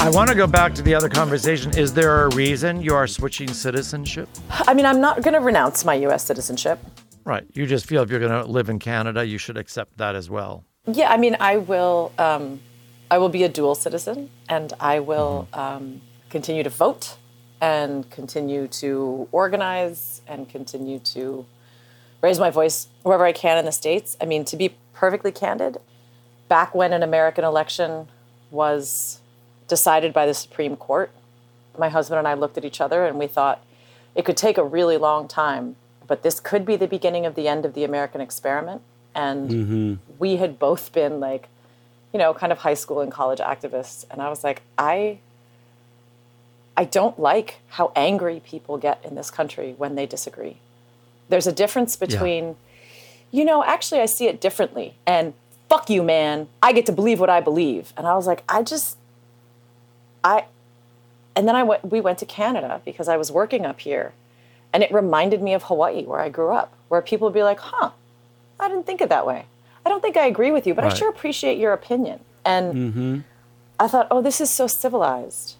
[0.00, 1.76] I want to go back to the other conversation.
[1.76, 4.28] Is there a reason you are switching citizenship?
[4.50, 6.78] I mean, I'm not going to renounce my US citizenship.
[7.24, 7.44] Right.
[7.52, 10.30] You just feel if you're going to live in Canada, you should accept that as
[10.30, 10.64] well.
[10.86, 12.12] Yeah, I mean, I will.
[12.16, 12.60] Um,
[13.10, 16.00] I will be a dual citizen, and I will um,
[16.30, 17.16] continue to vote,
[17.60, 21.46] and continue to organize, and continue to
[22.22, 24.16] raise my voice wherever I can in the states.
[24.20, 25.78] I mean, to be perfectly candid,
[26.48, 28.08] back when an American election
[28.50, 29.20] was
[29.68, 31.10] decided by the Supreme Court,
[31.78, 33.62] my husband and I looked at each other and we thought
[34.14, 37.46] it could take a really long time, but this could be the beginning of the
[37.46, 38.82] end of the American experiment.
[39.14, 39.94] And Mm-hmm.
[40.18, 41.48] we had both been like,
[42.12, 44.04] you know, kind of high school and college activists.
[44.10, 45.18] And I was like, I
[46.76, 50.58] I don't like how angry people get in this country when they disagree.
[51.28, 52.54] There's a difference between,
[53.32, 55.34] you know, actually I see it differently and
[55.68, 56.48] fuck you, man.
[56.62, 57.92] I get to believe what I believe.
[57.96, 58.96] And I was like, I just
[60.22, 60.44] I
[61.34, 64.12] and then I went we went to Canada because I was working up here.
[64.72, 67.58] And it reminded me of Hawaii where I grew up, where people would be like,
[67.58, 67.90] huh,
[68.60, 69.46] I didn't think it that way.
[69.88, 72.20] I don't think I agree with you, but I sure appreciate your opinion.
[72.44, 73.18] And mm-hmm.
[73.80, 75.56] I thought, oh, this is so civilized.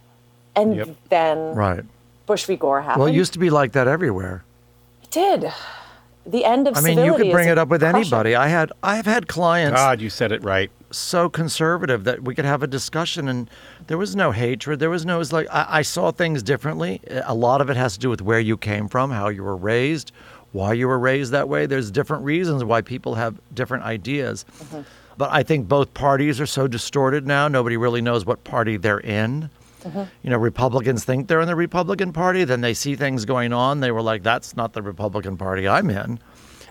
[0.54, 0.88] And Yep.
[1.08, 1.84] then Right.
[2.26, 2.56] Bush v.
[2.56, 3.00] Gore happened.
[3.00, 4.44] Well, it used to be like that everywhere.
[5.02, 5.50] It did.
[6.26, 8.00] The end of I mean, you could bring it up with crushing.
[8.02, 8.34] anybody.
[8.34, 10.70] I had I've had clients God, you said it right.
[10.90, 13.48] so conservative that we could have a discussion and
[13.86, 14.78] there was no hatred.
[14.78, 17.00] There was no, it was like, I, I saw things differently.
[17.24, 19.56] A lot of it has to do with where you came from, how you were
[19.56, 20.12] raised,
[20.52, 21.66] why you were raised that way.
[21.66, 24.44] There's different reasons why people have different ideas.
[24.58, 24.80] Mm-hmm.
[25.16, 27.48] But I think both parties are so distorted now.
[27.48, 29.50] Nobody really knows what party they're in.
[29.82, 30.04] Mm-hmm.
[30.22, 33.80] You know, Republicans think they're in the Republican Party, then they see things going on.
[33.80, 36.18] They were like, that's not the Republican Party I'm in.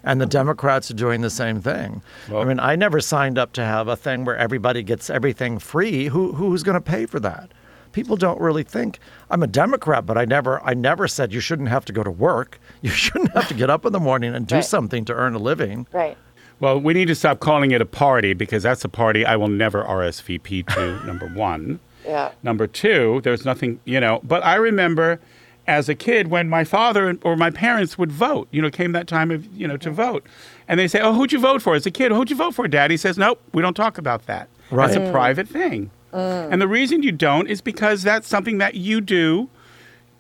[0.04, 2.02] And the Democrats are doing the same thing.
[2.34, 6.06] I mean, I never signed up to have a thing where everybody gets everything free.
[6.06, 7.52] Who who's going to pay for that?
[7.98, 9.00] People don't really think
[9.32, 12.12] I'm a Democrat, but I never I never said you shouldn't have to go to
[12.12, 12.60] work.
[12.84, 14.64] You shouldn't have to get up in the morning and do Right.
[14.64, 15.88] something to earn a living.
[15.92, 16.16] Right.
[16.60, 19.48] Well, we need to stop calling it a party because that's a party I will
[19.48, 21.80] never RSVP to, number one.
[22.06, 22.34] Yeah.
[22.44, 25.20] Number two, there's nothing, you know, but I remember
[25.68, 29.08] as a kid when my father or my parents would vote, you know, came that
[29.08, 30.24] time of, you know, to vote.
[30.68, 31.74] And they say, Oh, who'd you vote for?
[31.74, 32.68] As a kid, who'd you vote for?
[32.68, 34.50] Daddy says, Nope, we don't talk about that.
[34.70, 34.92] Right.
[34.94, 35.90] That's a private thing.
[36.18, 36.50] Oh.
[36.50, 39.50] And the reason you don't is because that's something that you do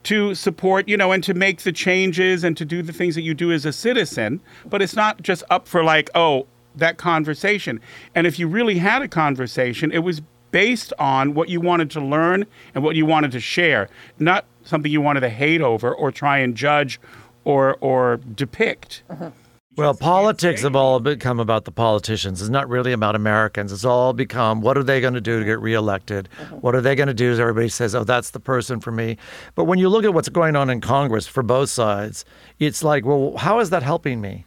[0.03, 3.23] to support, you know, and to make the changes and to do the things that
[3.23, 4.39] you do as a citizen.
[4.65, 6.45] But it's not just up for like, oh,
[6.75, 7.81] that conversation.
[8.13, 10.21] And if you really had a conversation, it was
[10.51, 12.45] based on what you wanted to learn
[12.75, 13.89] and what you wanted to share,
[14.19, 16.99] not something you wanted to hate over or try and judge
[17.43, 19.03] or or depict.
[19.09, 19.31] Uh-huh.
[19.77, 22.41] Well, politics have all become about the politicians.
[22.41, 23.71] It's not really about Americans.
[23.71, 26.29] It's all become what are they going to do to get reelected?
[26.41, 26.55] Uh-huh.
[26.55, 27.31] What are they going to do?
[27.31, 29.17] As everybody says, oh, that's the person for me.
[29.53, 32.25] But when you look at what's going on in Congress for both sides,
[32.57, 34.45] it's like, well, how is that helping me?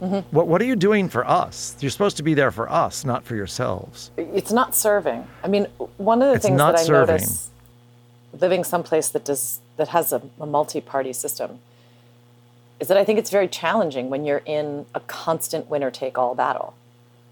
[0.00, 0.34] Mm-hmm.
[0.34, 1.76] What What are you doing for us?
[1.80, 4.10] You're supposed to be there for us, not for yourselves.
[4.16, 5.26] It's not serving.
[5.44, 5.66] I mean,
[5.98, 7.14] one of the It's things that I serving.
[7.16, 7.50] notice
[8.38, 11.58] living someplace that does that has a, a multi-party system
[12.80, 16.74] is that I think it's very challenging when you're in a constant winner-take-all battle.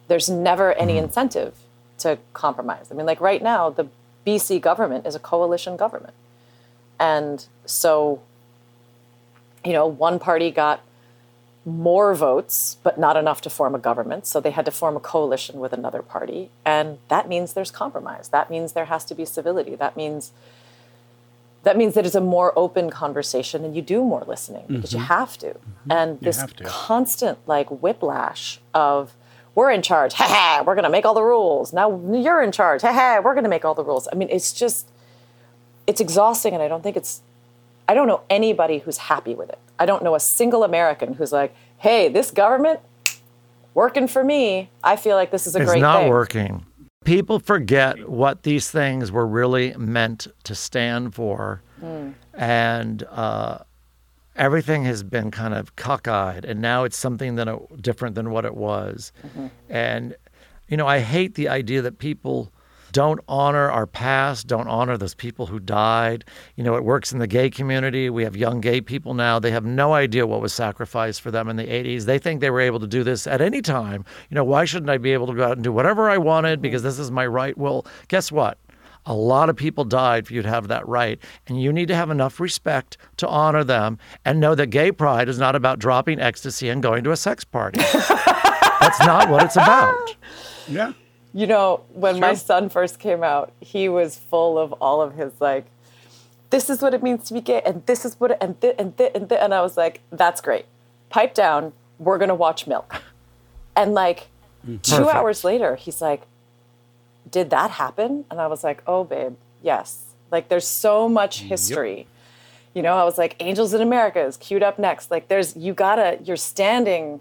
[0.07, 1.05] There's never any Mm-hmm.
[1.05, 1.55] incentive
[1.99, 2.88] to compromise.
[2.90, 3.88] I mean, like right now, the
[4.26, 6.14] BC government is a coalition government,
[7.01, 8.20] and so
[9.64, 10.80] you know, one party got
[11.64, 14.24] more votes, but not enough to form a government.
[14.26, 16.49] So they had to form a coalition with another party.
[16.64, 18.28] And that means there's compromise.
[18.28, 19.74] That means there has to be civility.
[19.74, 20.32] That means
[21.64, 24.98] that means that it's a more open conversation and you do more listening because you
[24.98, 25.09] mm-hmm.
[25.09, 25.48] have to.
[25.48, 25.92] Mm-hmm.
[25.92, 29.14] And this constant like whiplash of
[29.54, 31.72] we're in charge, ha ha, we're gonna make all the rules.
[31.72, 34.09] Now you're in charge, ha ha, we're gonna make all the rules.
[34.12, 34.88] I mean, it's just
[35.86, 37.22] it's exhausting and I don't think it's
[37.88, 39.59] I don't know anybody who's happy with it.
[39.78, 42.80] I don't know a single American who's like, hey, this government
[43.74, 44.70] working for me.
[44.82, 46.09] I feel like this is a great It's great not thing.
[46.09, 46.66] working.
[47.09, 51.62] People forget what these things were really meant to stand for.
[51.80, 52.11] Hmm.
[52.34, 53.59] And uh,
[54.36, 56.44] everything has been kind of cockeyed.
[56.44, 59.12] And now it's something that it, different than what it was.
[59.26, 59.46] Mm-hmm.
[59.68, 60.16] And,
[60.68, 62.52] you know, I hate the idea that people
[62.93, 66.24] don't honor our past, don't honor those people who died.
[66.57, 68.11] You know, it works in the gay community.
[68.11, 69.39] We have young gay people now.
[69.39, 72.05] They have no idea what was sacrificed for them in the 80s.
[72.05, 74.05] They think they were able to do this at any time.
[74.30, 76.62] You know, why shouldn't I be able to go out and do whatever I wanted
[76.62, 77.57] because this is my right?
[77.57, 78.59] Well, guess what?
[79.07, 81.18] A lot of people died for you to have that right.
[81.47, 85.28] And you need to have enough respect to honor them and know that gay pride
[85.28, 87.80] is not about dropping ecstasy and going to a sex party.
[87.93, 90.16] That's not what it's about.
[90.68, 90.93] Yeah.
[91.35, 95.33] You know, when my son first came out, he was full of all of his
[95.41, 95.66] like,
[96.51, 98.74] this is what it means to be gay, and this is what, it, and this,
[98.79, 99.39] and this, and this.
[99.39, 100.64] And I was like, that's great.
[101.11, 101.72] Pipe down.
[101.99, 103.03] We're going to watch Milk.
[103.76, 104.29] And like
[104.66, 104.79] mm-hmm.
[104.79, 106.22] two hours later, he's like,
[107.31, 108.24] did that happen?
[108.31, 110.05] And I was like, oh, babe, yes.
[110.31, 112.07] Like, there's so much history.
[112.74, 115.11] You know, I was like, Angels in America is queued up next.
[115.11, 117.20] Like, there's, you gotta, you're standing,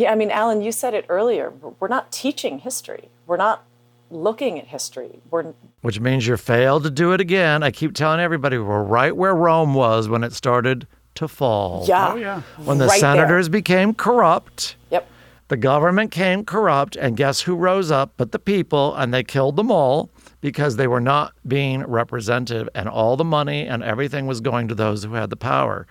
[0.00, 1.52] Yeah, I mean, Alan, you said it earlier.
[1.78, 3.10] We're not teaching history.
[3.26, 3.64] We're not
[4.10, 5.20] looking at history.
[5.30, 7.62] We're Which means you failed to do it again.
[7.62, 10.86] I keep telling everybody we're right where Rome was when it started
[11.16, 11.84] to fall.
[11.86, 12.40] yeah, Oh, yeah.
[12.64, 13.14] When the right there.
[13.14, 15.06] senators became corrupt, Yep.
[15.48, 19.56] the government came corrupt, and guess who rose up but the people, and they killed
[19.56, 20.08] them all
[20.40, 24.74] because they were not being represented, and all the money and everything was going to
[24.74, 25.86] those who had the power.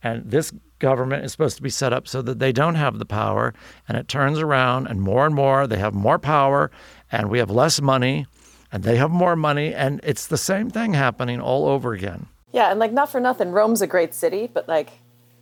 [0.00, 3.06] And this government is supposed to be set up so that they don't have the
[3.06, 3.54] power,
[3.88, 6.70] and it turns around, and more and more they have more power,
[7.10, 8.26] and we have less money,
[8.72, 12.26] and they have more money, and it's the same thing happening all over again.
[12.52, 14.90] Yeah, and like not for nothing, Rome's a great city, but like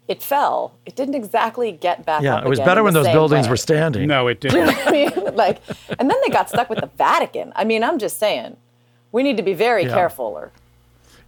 [0.09, 0.75] it fell.
[0.87, 3.51] It didn't exactly get back Yeah, up it was again better when those buildings way.
[3.51, 4.07] were standing.
[4.07, 4.69] No, it didn't.
[4.87, 5.61] I mean, like,
[5.99, 7.53] and then they got stuck with the Vatican.
[7.57, 8.57] I mean, I'm just saying,
[9.13, 9.95] we need to be very Yeah.
[9.95, 10.27] careful.
[10.27, 10.53] Or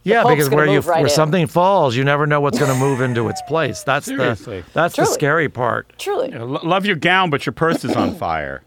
[0.04, 1.10] Yeah, because where you right where in.
[1.10, 3.82] something falls, you never know what's going to move into its place.
[3.82, 4.60] That's Seriously.
[4.62, 5.92] the that's the scary part.
[5.98, 8.62] truly, Lo- love your gown, but your purse is on fire.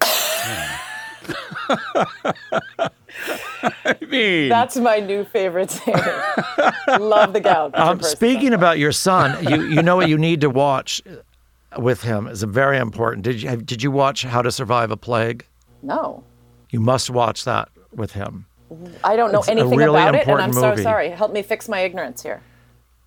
[3.84, 5.98] I mean, that's my new favorite saying.
[7.00, 7.70] Love the gown.
[7.72, 10.18] but your Um, purse is speaking on about your son, you you know what you
[10.18, 11.02] need to watch
[11.78, 13.24] with him is very important.
[13.24, 15.46] Did you did you watch How to Survive a Plague?
[15.82, 16.24] No,
[16.70, 18.46] You must watch that with him.
[19.04, 20.82] I don't know It's anything really about it, and I'm so movie.
[20.82, 21.10] sorry.
[21.10, 22.42] Help me fix my ignorance here.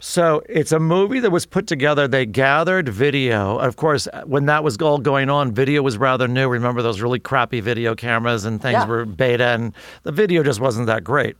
[0.01, 2.07] So it's a movie that was put together.
[2.07, 3.57] They gathered video.
[3.57, 6.47] Of course, uh, when that was all going on, video was rather new.
[6.47, 8.85] Remember those really crappy video cameras and things Yeah.
[8.87, 11.35] were beta, and the video just wasn't that great.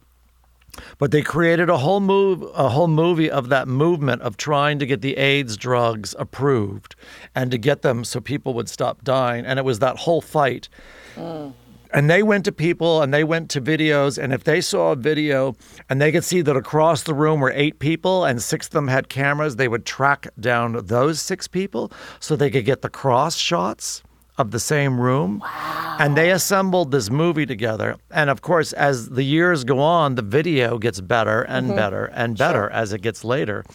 [0.98, 4.86] But they created a whole move, a whole movie of that movement of trying to
[4.86, 6.96] get the AIDS drugs approved
[7.34, 9.46] and to get them so people would stop dying.
[9.46, 10.68] And it was that whole fight.
[11.16, 11.54] Mm.
[11.92, 14.22] And they went to people and they went to videos.
[14.22, 15.56] And if they saw a video
[15.90, 18.88] and they could see that across the room were eight people and six of them
[18.88, 23.36] had cameras, they would track down those six people so they could get the cross
[23.36, 24.04] shots
[24.38, 25.40] of the same room.
[25.40, 25.98] wow.
[26.00, 27.98] And they assembled this movie together.
[28.10, 32.38] And of course, as the years go on, the video gets better and better and
[32.38, 33.66] better as it gets later.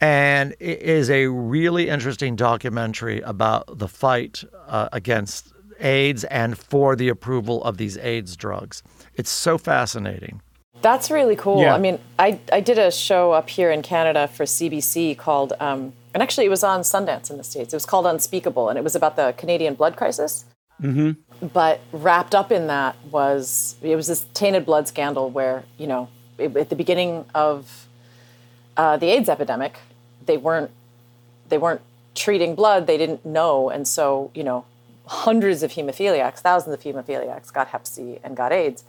[0.00, 6.96] And it is a really interesting documentary about the fight uh, against AIDS and for
[6.96, 8.82] the approval of these AIDS drugs.
[9.14, 10.40] It's so fascinating.
[10.82, 11.60] That's really cool.
[11.60, 11.74] Yeah.
[11.74, 15.92] I mean, I, I did a show up here in Canada for CBC called, um,
[16.14, 17.72] and actually it was on Sundance in the States.
[17.72, 20.46] It was called Unspeakable, and it was about the Canadian blood crisis.
[20.82, 21.46] Mm-hmm.
[21.48, 26.08] But wrapped up in that was, it was this tainted blood scandal where, you know,
[26.38, 27.86] it, at the beginning of
[28.76, 29.78] uh, the AIDS epidemic,
[30.24, 30.70] they weren't,
[31.48, 31.82] they weren't
[32.14, 33.68] treating blood, they didn't know.
[33.68, 34.64] And so, you know,
[35.10, 38.84] hundreds of hemophiliacs, thousands of hemophiliacs got hep C and got AIDS.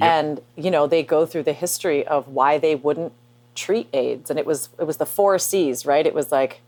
[0.00, 3.12] And you know they go through the history of why they wouldn't
[3.54, 6.06] treat AIDS, and it was it was the four C's, right?
[6.06, 6.60] It was like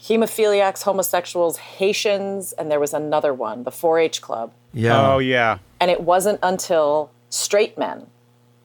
[0.00, 5.14] hemophiliacs, homosexuals, Haitians, and there was another one, the 4-H Club, Yeah.
[5.14, 8.06] oh yeah, and it wasn't until straight men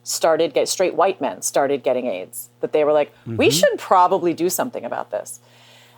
[0.02, 3.50] started get straight white men started getting AIDS that they were like, we mm-hmm.
[3.50, 5.40] should probably do something about this,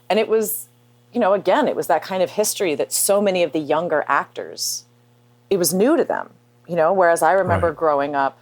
[0.08, 0.68] and it was,
[1.16, 4.04] you know, again, it was that kind of history that so many of the younger
[4.06, 4.84] actors,
[5.48, 6.28] it was new to them,
[6.68, 6.92] you know.
[6.92, 7.76] Whereas I remember Right.
[7.76, 8.36] growing up,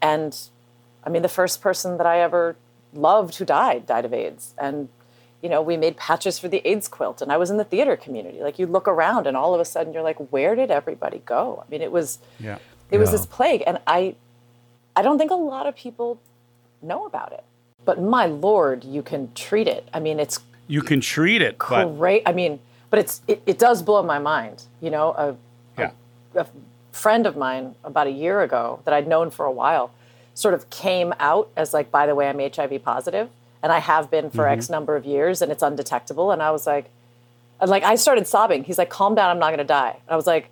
[0.00, 0.34] and
[1.04, 2.56] I mean, the first person that I ever
[2.94, 4.88] loved who died died of AIDS, and
[5.42, 7.94] you know, we made patches for the AIDS quilt, and I was in the theater
[7.94, 8.40] community.
[8.40, 11.62] Like you look around, and all of a sudden you're like, where did everybody go?
[11.62, 12.56] I mean, it was yeah.
[12.90, 13.16] it was Yeah.
[13.18, 14.14] this plague, and I
[14.96, 16.18] I don't think a lot of people
[16.80, 17.44] know about it.
[17.84, 19.86] But my lord, you can treat it.
[19.92, 20.38] I mean, it's
[20.68, 22.22] You can treat it, but great.
[22.26, 22.60] I mean,
[22.90, 24.64] but it's it, it does blow my mind.
[24.80, 25.36] You know, a,
[25.78, 25.90] yeah,
[26.34, 26.46] a
[26.92, 29.92] friend of mine about a year ago that I'd known for a while
[30.34, 33.28] sort of came out as like, by the way, I'm HIV positive,
[33.62, 34.74] and I have been for X mm-hmm.
[34.74, 36.32] number of years, and it's undetectable.
[36.32, 36.90] And I was like,
[37.60, 38.64] and like I started sobbing.
[38.64, 40.48] He's like, "Calm down, I'm not going to die." And I was like,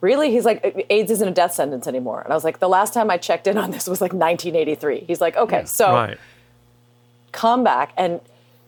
[0.00, 2.94] "Really?" He's like, "AIDS isn't a death sentence anymore." And I was like, "The last
[2.94, 6.18] time I checked in on this was like 1983." He's like, "Okay, so Right.
[7.32, 8.20] come back," and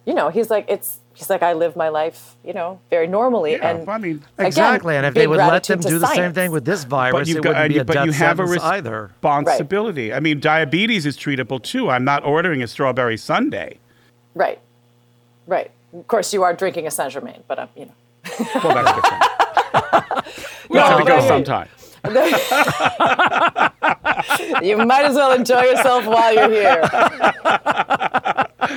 [0.06, 3.52] you know, he's like, "It's." He's like, I live my life, you know, very normally.
[3.52, 4.96] Yeah, and I mean- again, Exactly.
[4.96, 7.12] And if they would let them gratitude to do the same thing with this virus,
[7.14, 9.12] but you've it got, wouldn't be a but death you have a sentence either.
[9.22, 10.12] responsibility.
[10.12, 11.88] I mean, diabetes is treatable too.
[11.88, 13.78] I'm not ordering a strawberry sundae.
[14.34, 14.58] Right.
[15.46, 15.70] Right.
[15.94, 17.92] Of course, you are drinking a Saint Germain, but um, you know.
[18.62, 19.24] Well, that's different.
[20.68, 21.68] we have to go I sometime.
[24.62, 26.82] You might as well enjoy yourself while you're here.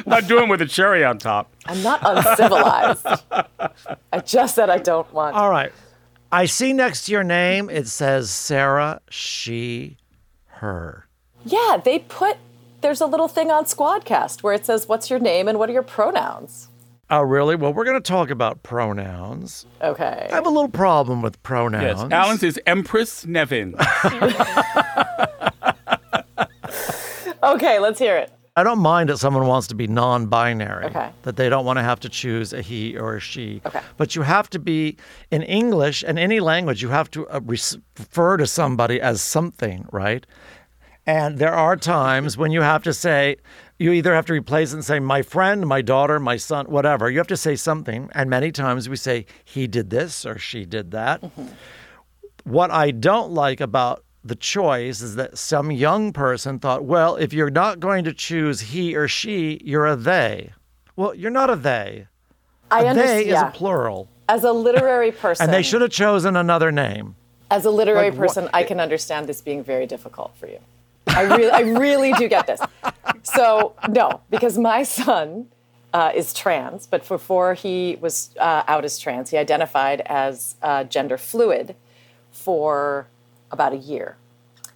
[0.10, 1.54] I'm not doing with a cherry on top.
[1.68, 3.06] I'm not uncivilized.
[4.12, 5.36] I just said I don't want.
[5.36, 5.72] All right.
[6.32, 9.98] I see next to your name it says Sarah, she,
[10.46, 11.08] her.
[11.46, 12.38] Yeah, they put.
[12.82, 15.74] There's a little thing on Squadcast where it says, "What's your name and what are
[15.74, 16.70] your pronouns?"
[17.12, 17.56] Oh, really?
[17.56, 19.66] Well, we're going to talk about pronouns.
[19.82, 20.28] Okay.
[20.32, 22.02] I have a little problem with pronouns.
[22.02, 22.12] Yes.
[22.12, 23.74] Alan's is Empress Nevin.
[27.42, 28.32] Okay, let's hear it.
[28.60, 31.12] I don't mind that someone wants to be non binary, Okay.
[31.24, 33.62] that they don't want to have to choose a he or a she.
[33.66, 33.80] Okay.
[33.96, 34.98] But you have to be,
[35.32, 40.26] in English and any language, you have to uh, refer to somebody as something, right?
[41.08, 43.38] And there are times when you have to say,
[43.78, 47.10] you either have to replace it and say, my friend, my daughter, my son, whatever.
[47.10, 48.10] You have to say something.
[48.12, 51.24] And many times we say, he did this or she did that.
[52.44, 57.32] What I don't like about the choice is that some young person thought, well, if
[57.34, 60.52] you're not going to choose he or she, you're a they.
[60.96, 62.08] Well, you're not a they.
[62.72, 63.20] I A they understand.
[63.22, 63.48] is Yeah.
[63.48, 64.10] a plural.
[64.28, 67.16] As a literary person, And they should have chosen another name.
[67.50, 70.60] as a literary like, person, I can understand this being very difficult for you.
[71.08, 72.60] I really, I really do get this.
[73.24, 75.48] So no, because my son
[75.94, 80.84] uh, is trans, but before he was uh, out as trans, he identified as uh,
[80.84, 81.76] gender fluid
[82.32, 83.08] for
[83.52, 84.18] about a year,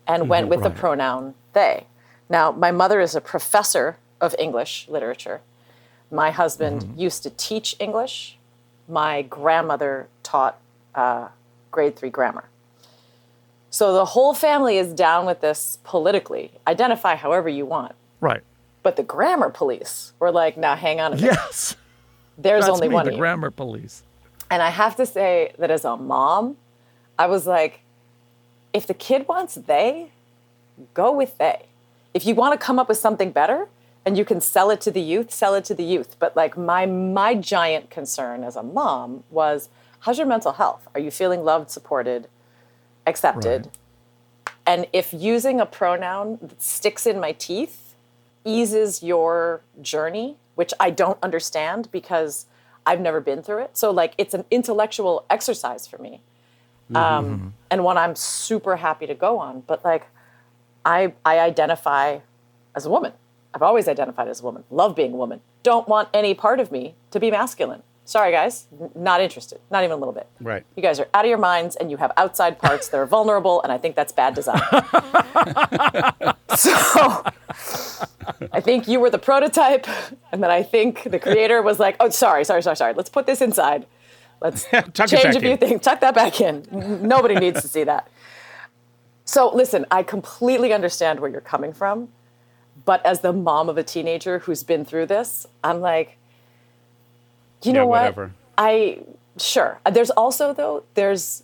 [0.08, 1.86] and went with the pronoun they.
[2.30, 5.42] Now, my mother is a professor of English literature.
[6.10, 8.38] My husband used to teach English.
[8.88, 10.60] My grandmother taught
[10.96, 11.30] uh,
[11.72, 12.46] grade three grammar.
[13.70, 16.52] So the whole family is down with this politically.
[16.68, 17.96] Identify however you want.
[18.22, 18.42] Right.
[18.84, 21.32] But the grammar police were like, now hang on a minute.
[21.34, 21.76] Yes.
[22.38, 24.04] There's That's only me, one the grammar police.
[24.52, 26.58] And I have to say that as a mom,
[27.18, 27.80] I was like,
[28.74, 30.10] if the kid wants they,
[30.94, 31.68] go with they.
[32.14, 33.68] If you want to come up with something better
[34.06, 36.16] and you can sell it to the youth, sell it to the youth.
[36.20, 39.70] But like my my giant concern as a mom was
[40.00, 40.88] how's your mental health?
[40.94, 42.28] Are you feeling loved, supported,
[43.08, 43.70] accepted?
[44.66, 47.96] And if using a pronoun that sticks in my teeth
[48.46, 52.46] eases your journey, which I don't understand because
[52.86, 53.78] I've never been through it.
[53.78, 56.22] So, like, it's an intellectual exercise for me,
[56.96, 59.62] um, and one I'm super happy to go on.
[59.62, 60.08] But like,
[60.86, 62.20] I I identify
[62.76, 63.14] as a woman.
[63.54, 64.64] I've always identified as a woman.
[64.72, 65.42] Love being a woman.
[65.62, 67.84] Don't want any part of me to be masculine.
[68.06, 69.60] Sorry, guys, N- not interested.
[69.72, 70.28] Not even a little bit.
[70.42, 70.64] Right.
[70.76, 73.62] You guys are out of your minds and you have outside parts that are vulnerable,
[73.62, 74.60] and I think that's bad design.
[76.58, 77.24] so
[78.52, 79.88] I think you were the prototype,
[80.32, 82.94] and then I think the creator was like, oh, sorry, sorry, sorry, sorry.
[82.94, 83.86] Let's put this inside.
[84.44, 84.68] Let's
[85.06, 85.58] change a few in.
[85.58, 85.82] things.
[85.84, 86.68] Tuck that back in.
[86.72, 88.10] Nobody needs to see that.
[89.26, 92.10] So listen, I completely understand where you're coming from.
[92.86, 96.18] But as the mom of a teenager who's been through this, I'm like,
[97.64, 98.18] you Yeah, know what?
[98.18, 98.36] whatever.
[98.58, 99.00] I
[99.38, 99.80] sure.
[99.92, 101.44] There's also though there's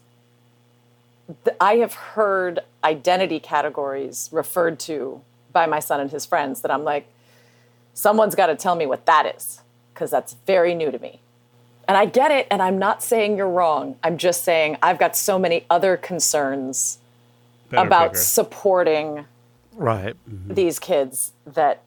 [1.62, 5.22] I have heard identity categories referred to
[5.54, 7.08] by my son and his friends that I'm like
[7.93, 9.62] someone's got to tell me what that is
[9.93, 11.22] because that's very new to me.
[11.90, 13.96] And I get it and I'm not saying you're wrong.
[14.04, 17.00] I'm just saying I've got so many other concerns
[17.70, 18.20] Better about bigger.
[18.22, 19.26] supporting
[19.76, 20.16] Right.
[20.30, 20.54] Mm-hmm.
[20.54, 21.82] these kids that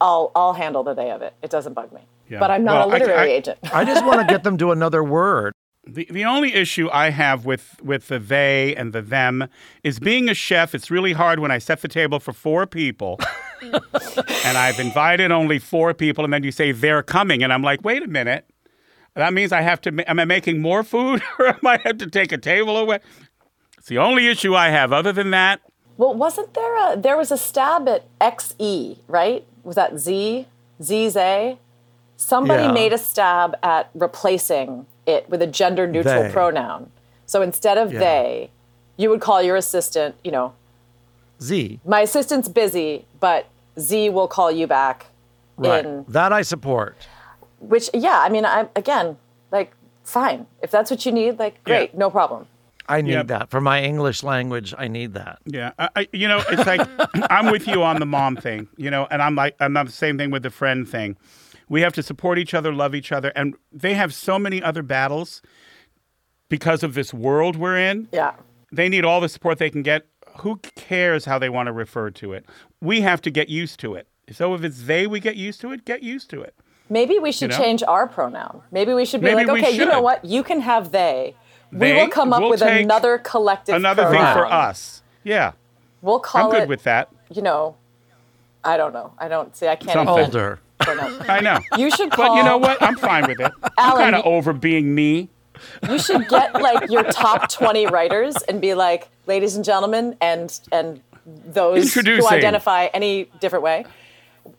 [0.00, 1.34] I'll I'll handle the they of it.
[1.42, 2.02] It doesn't bug me.
[2.30, 2.38] Yeah.
[2.38, 3.58] But I'm not Well, a I- literary I- agent.
[3.72, 5.52] I just want to get them to another word.
[5.86, 9.48] The, the only issue I have with, with the they and the them
[9.82, 13.18] is being a chef, it's really hard when I set the table for four people
[13.62, 17.42] and I've invited only four people, and then you say they're coming.
[17.42, 18.44] And I'm like, wait a minute.
[19.14, 21.98] That means I have to, ma- am I making more food or am I have
[21.98, 23.00] to take a table away?
[23.76, 24.92] It's the only issue I have.
[24.92, 25.60] Other than that,
[25.96, 29.44] Well, wasn't there a there was a stab at XE, right?
[29.64, 30.46] Was that Z?
[30.82, 31.56] ZZ?
[32.16, 32.72] Somebody Yeah.
[32.72, 36.30] made a stab at replacing it with a gender neutral They.
[36.32, 36.90] pronoun.
[37.26, 37.98] So instead of Yeah.
[38.00, 38.50] they,
[38.96, 40.52] you would call your assistant, you know,
[41.42, 41.80] Z.
[41.84, 43.46] my assistant's busy, but
[43.78, 45.06] Z will call you back
[45.56, 45.84] Right.
[45.84, 46.96] in That I support.
[47.60, 49.16] Which yeah, I mean, i'm again,
[49.52, 49.72] like
[50.04, 50.46] fine.
[50.62, 51.98] If that's what you need, like great, Yeah.
[51.98, 52.46] no problem.
[52.90, 53.22] I need Yeah.
[53.24, 53.50] that.
[53.50, 55.38] For my English language, I need that.
[55.44, 56.80] Yeah, I, I, you know, it's like
[57.30, 59.92] I'm with you on the mom thing, you know, and I'm like I'm on the
[59.92, 61.16] same thing with the friend thing.
[61.68, 64.82] We have to support each other, love each other, and they have so many other
[64.82, 65.42] battles
[66.48, 68.08] because of this world we're in.
[68.12, 68.32] Yeah.
[68.72, 70.06] They need all the support they can get.
[70.40, 72.46] Who cares how they want to refer to it?
[72.80, 74.06] We have to get used to it.
[74.32, 75.84] So if it's they, we get used to it.
[75.84, 76.54] Get used to it.
[76.90, 77.58] Maybe we should know?
[77.58, 78.62] change our pronoun.
[78.70, 80.24] Maybe we should be Maybe like, we okay, you know what?
[80.24, 81.34] You can have they.
[81.72, 84.34] we will come up we'll with another collective Another pronoun.
[84.34, 85.02] thing for us.
[85.24, 85.52] Yeah,
[86.00, 86.44] We'll call it.
[86.44, 87.10] I'm good it, with that.
[87.30, 87.76] you know,
[88.64, 89.12] I don't know.
[89.18, 89.66] I don't see.
[89.66, 89.92] I can't.
[89.92, 90.14] Something.
[90.14, 90.60] even Older.
[90.80, 91.58] I know.
[91.76, 92.28] You should call.
[92.28, 92.80] But you know what?
[92.82, 93.52] I'm fine with it.
[93.62, 95.28] I'm Alan, kind of over being me.
[95.88, 100.58] You should get like your top 20 writers and be like, ladies and gentlemen, and
[100.70, 103.84] and those who identify any different way.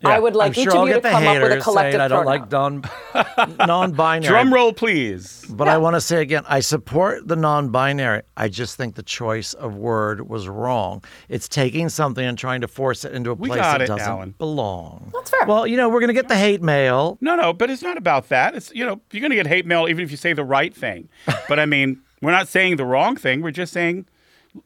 [0.02, 2.00] Yeah, I would like I'm each sure of you to come up with a collective
[2.00, 2.82] saying I don't pronoun.
[3.14, 4.28] like non non-binary.
[4.28, 5.46] Drum roll, please.
[5.50, 8.22] But I want to say again, I support the non-binary.
[8.38, 11.04] I just think the choice of word was wrong.
[11.28, 14.36] It's taking something and trying to force it into a place that it, doesn't Alan.
[14.38, 15.12] belong.
[15.14, 15.46] That's fair.
[15.46, 17.18] Well, you know, we're going to get the hate mail.
[17.22, 18.56] No, no, but it's not about that.
[18.56, 20.74] It's you know you're going to get hate mail even if you say the right
[20.76, 21.10] thing.
[21.50, 23.42] but I mean, we're not saying the wrong thing.
[23.42, 24.08] We're just saying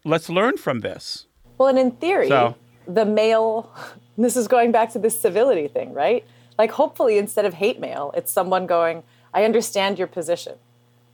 [0.03, 1.27] let's learn from this.
[1.57, 2.55] Well, and in theory, So-
[2.87, 3.05] the
[4.17, 6.23] this is going back to this civility thing, right?
[6.57, 9.03] Like, hopefully, instead of hate mail, it's someone going,
[9.33, 10.53] I understand your position,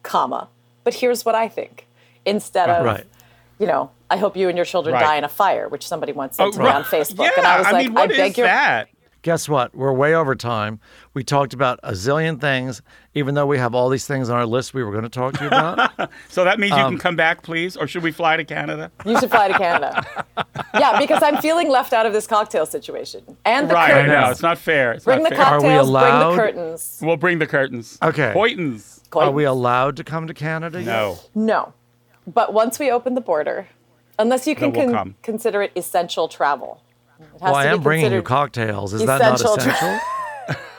[0.03, 0.49] comma,
[0.83, 1.87] but here's what I think.
[2.25, 3.05] Instead of, Right.
[3.57, 5.01] you know, I hope you and your children Right.
[5.03, 7.23] die in a fire, which somebody once said Oh, to me on Facebook.
[7.23, 8.89] Yeah, and I was like, mean, I beg your that?
[9.21, 9.75] Guess what?
[9.75, 10.79] We're way over time.
[11.13, 12.81] We talked about a zillion things,
[13.13, 15.33] even though we have all these things on our list we were going to talk
[15.35, 16.09] to you about.
[16.29, 18.91] So that means you Um, can come back, please, or should we fly to Canada?
[19.05, 20.25] You should fly to Canada.
[20.73, 23.21] yeah, because I'm feeling left out of this cocktail situation.
[23.45, 24.93] And the right, I know it's not fair.
[24.93, 25.45] It's Bring not the fair.
[25.45, 26.31] Are we cocktails, bring allowed?
[26.31, 26.99] the curtains.
[27.01, 27.97] We'll bring the curtains.
[28.01, 28.31] Okay.
[28.35, 29.01] Hoytons.
[29.13, 30.81] Are we allowed to come to Canada?
[30.81, 31.17] No.
[31.35, 31.73] No.
[32.27, 33.67] But once we open the border,
[34.17, 36.81] unless you can we'll con- consider it essential travel.
[37.19, 38.93] It has Well, I to be am bringing you cocktails.
[38.93, 40.01] Is that not essential tra-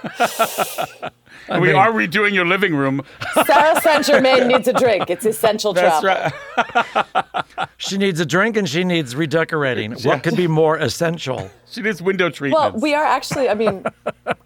[0.05, 1.11] essential?
[1.61, 3.03] we mean- are redoing your living room.
[3.47, 5.11] Sarah Saint Germain needs a drink.
[5.11, 6.33] It's essential That's travel.
[6.57, 7.45] right.
[7.77, 9.93] she needs a drink and she needs redecorating.
[10.03, 11.51] What could be more essential?
[11.71, 12.73] She needs window treatments.
[12.73, 13.85] Well, we are actually, I mean,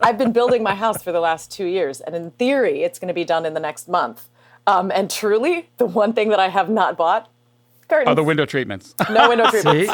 [0.02, 3.08] I've been building my house for the last two years, and in theory, it's going
[3.08, 4.28] to be done in the next month.
[4.66, 7.30] Um, and truly, the one thing that I have not bought
[7.88, 8.10] curtains.
[8.10, 8.94] Oh, the window treatments.
[9.10, 9.88] no window See?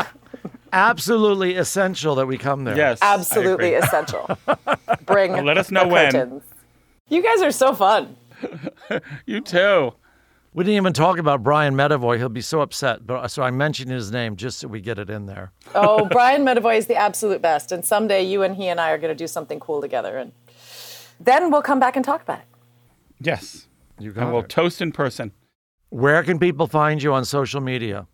[0.70, 0.90] Treatments.
[0.90, 2.76] Absolutely essential that we come there.
[2.76, 2.98] yes.
[3.02, 3.74] I Absolutely agree.
[3.86, 4.38] essential.
[5.06, 6.12] Bring let us know when.
[6.12, 6.42] curtains.
[7.08, 8.16] You guys are so fun.
[9.26, 9.92] You too.
[10.52, 12.16] We didn't even talk about Brian Medavoy.
[12.18, 13.06] He'll be so upset.
[13.06, 15.52] But uh, so I mentioned his name just so we get it in there.
[15.76, 17.70] Oh, Brian Medavoy is the absolute best.
[17.70, 20.16] And someday you and he and I are going to do something cool together.
[20.18, 20.32] And
[21.20, 22.44] then we'll come back and talk about it.
[23.20, 23.68] Yes.
[24.00, 24.48] You And we'll it.
[24.48, 25.32] toast in person.
[25.90, 28.06] Where can people find you on social media?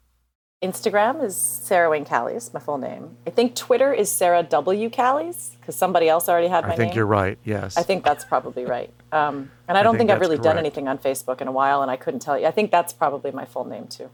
[0.63, 3.17] Instagram is Sarah Wayne Callies, my full name.
[3.27, 4.89] I think Twitter is Sarah W.
[4.89, 6.73] Callies because somebody else already had my name.
[6.73, 6.97] I think name.
[6.97, 7.39] you're right.
[7.45, 7.77] Yes.
[7.77, 8.91] I think that's probably right.
[9.13, 11.81] Um, and I don't think think, I've really done anything on Facebook in a while,
[11.81, 12.45] and I couldn't tell you.
[12.45, 14.11] I think that's probably my full name too.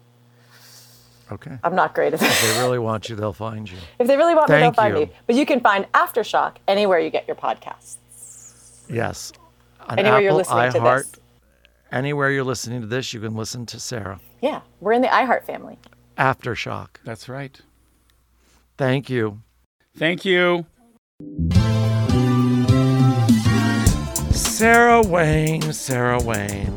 [1.32, 1.58] Okay.
[1.64, 2.30] I'm not great at that.
[2.30, 3.78] If they really want you, they'll find you.
[3.98, 5.06] if they really want me, they'll find you.
[5.06, 5.12] me.
[5.26, 7.96] But you can find Aftershock anywhere you get your podcasts.
[8.88, 9.32] Yes.
[9.88, 11.20] On Anywhere Apple, you're listening to iHeart, this.
[11.90, 14.20] Anywhere you're listening to this, you can listen to Sarah.
[14.40, 15.78] Yeah, we're in the iHeart family.
[16.18, 16.88] Aftershock.
[17.04, 17.60] That's right.
[18.76, 19.40] Thank you.
[19.96, 20.66] Thank you.
[24.32, 26.74] Sarah Wayne, Sarah Wayne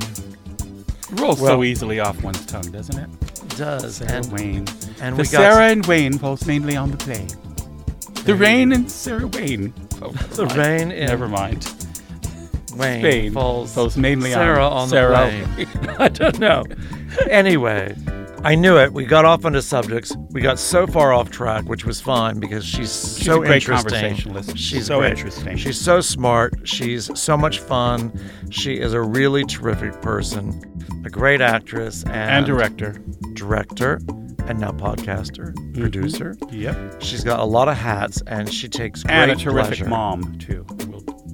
[1.13, 3.09] Rolls Well- so easily off one's tongue, doesn't it?
[3.57, 3.97] does.
[3.97, 4.65] Sarah and Wayne.
[4.99, 7.27] and the we got- Sarah and Wayne falls mainly on the plain.
[8.25, 9.73] The rain and Sarah Wayne.
[10.01, 10.57] Oh, The mind.
[10.57, 11.65] rain in Never mind.
[12.75, 15.31] Wayne Spain falls, falls mainly on Sarah on, Sarah.
[15.55, 15.95] the plane.
[15.99, 16.63] I don't know.
[17.29, 17.95] Anyway,
[18.45, 18.93] I knew it.
[18.93, 20.15] We got off onto subjects.
[20.29, 23.91] We got so far off track, which was fine because she's, so a great interesting.
[23.91, 24.55] conversationalist.
[24.57, 25.11] She's So great.
[25.13, 25.57] interesting.
[25.57, 26.53] She's so smart.
[26.63, 28.13] She's so much fun.
[28.51, 30.61] She is a really terrific person,
[31.03, 32.95] a great actress and, And director.
[33.33, 33.99] director,
[34.47, 35.81] and now podcaster, Mm-hmm.
[35.81, 36.35] producer.
[36.51, 37.01] Yep.
[37.01, 39.87] She's got a lot of hats, and she takes great And a terrific pleasure.
[39.89, 40.67] mom, too.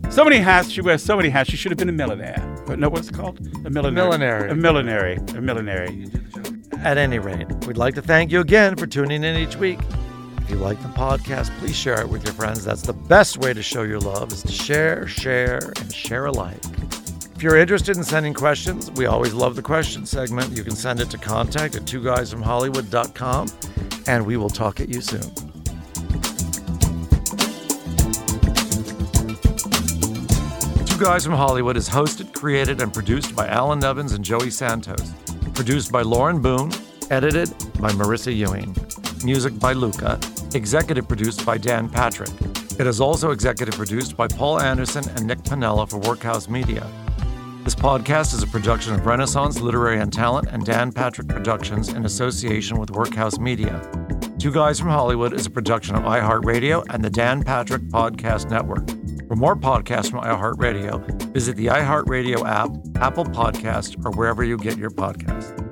[0.09, 0.70] So many hats.
[0.70, 1.49] She wears so many hats.
[1.49, 2.41] She should have been a millionaire.
[2.66, 3.39] But no, what's it called?
[3.66, 4.05] A millionaire.
[4.07, 4.49] Millinery.
[4.49, 5.16] A millinery.
[5.36, 6.05] A millinery.
[6.84, 9.79] At any rate, we'd like to thank you again for tuning in each week.
[10.38, 12.65] If you like the podcast, please share it with your friends.
[12.65, 16.57] That's the best way to show your love is to share, share, and share alike.
[17.36, 20.57] If you're interested in sending questions, we always love the question segment.
[20.57, 23.49] You can send it to contact at two guys from guysfromhollywood.com,
[24.07, 25.21] and we will talk at you soon.
[30.86, 35.11] Two Guys from Hollywood is hosted, created, and produced by Alan Nevins and Joey Santos.
[35.62, 36.72] Produced by Lauren Boone,
[37.12, 37.49] edited
[37.80, 38.76] by Marissa Ewing.
[39.24, 40.20] Music by Luca,
[40.55, 42.32] executive produced by Dan Patrick.
[42.80, 46.89] It is also executive produced by Paul Anderson and Nick Panella for Workhouse Media.
[47.64, 52.05] This podcast is a production of Renaissance Literary and Talent and Dan Patrick Productions in
[52.05, 53.88] association with Workhouse Media.
[54.39, 58.89] Two Guys from Hollywood is a production of iHeartRadio and the Dan Patrick Podcast Network.
[59.32, 62.69] For more podcasts from iHeartRadio, visit the iHeartRadio app,
[63.01, 65.70] Apple Podcast, or wherever you get your podcasts.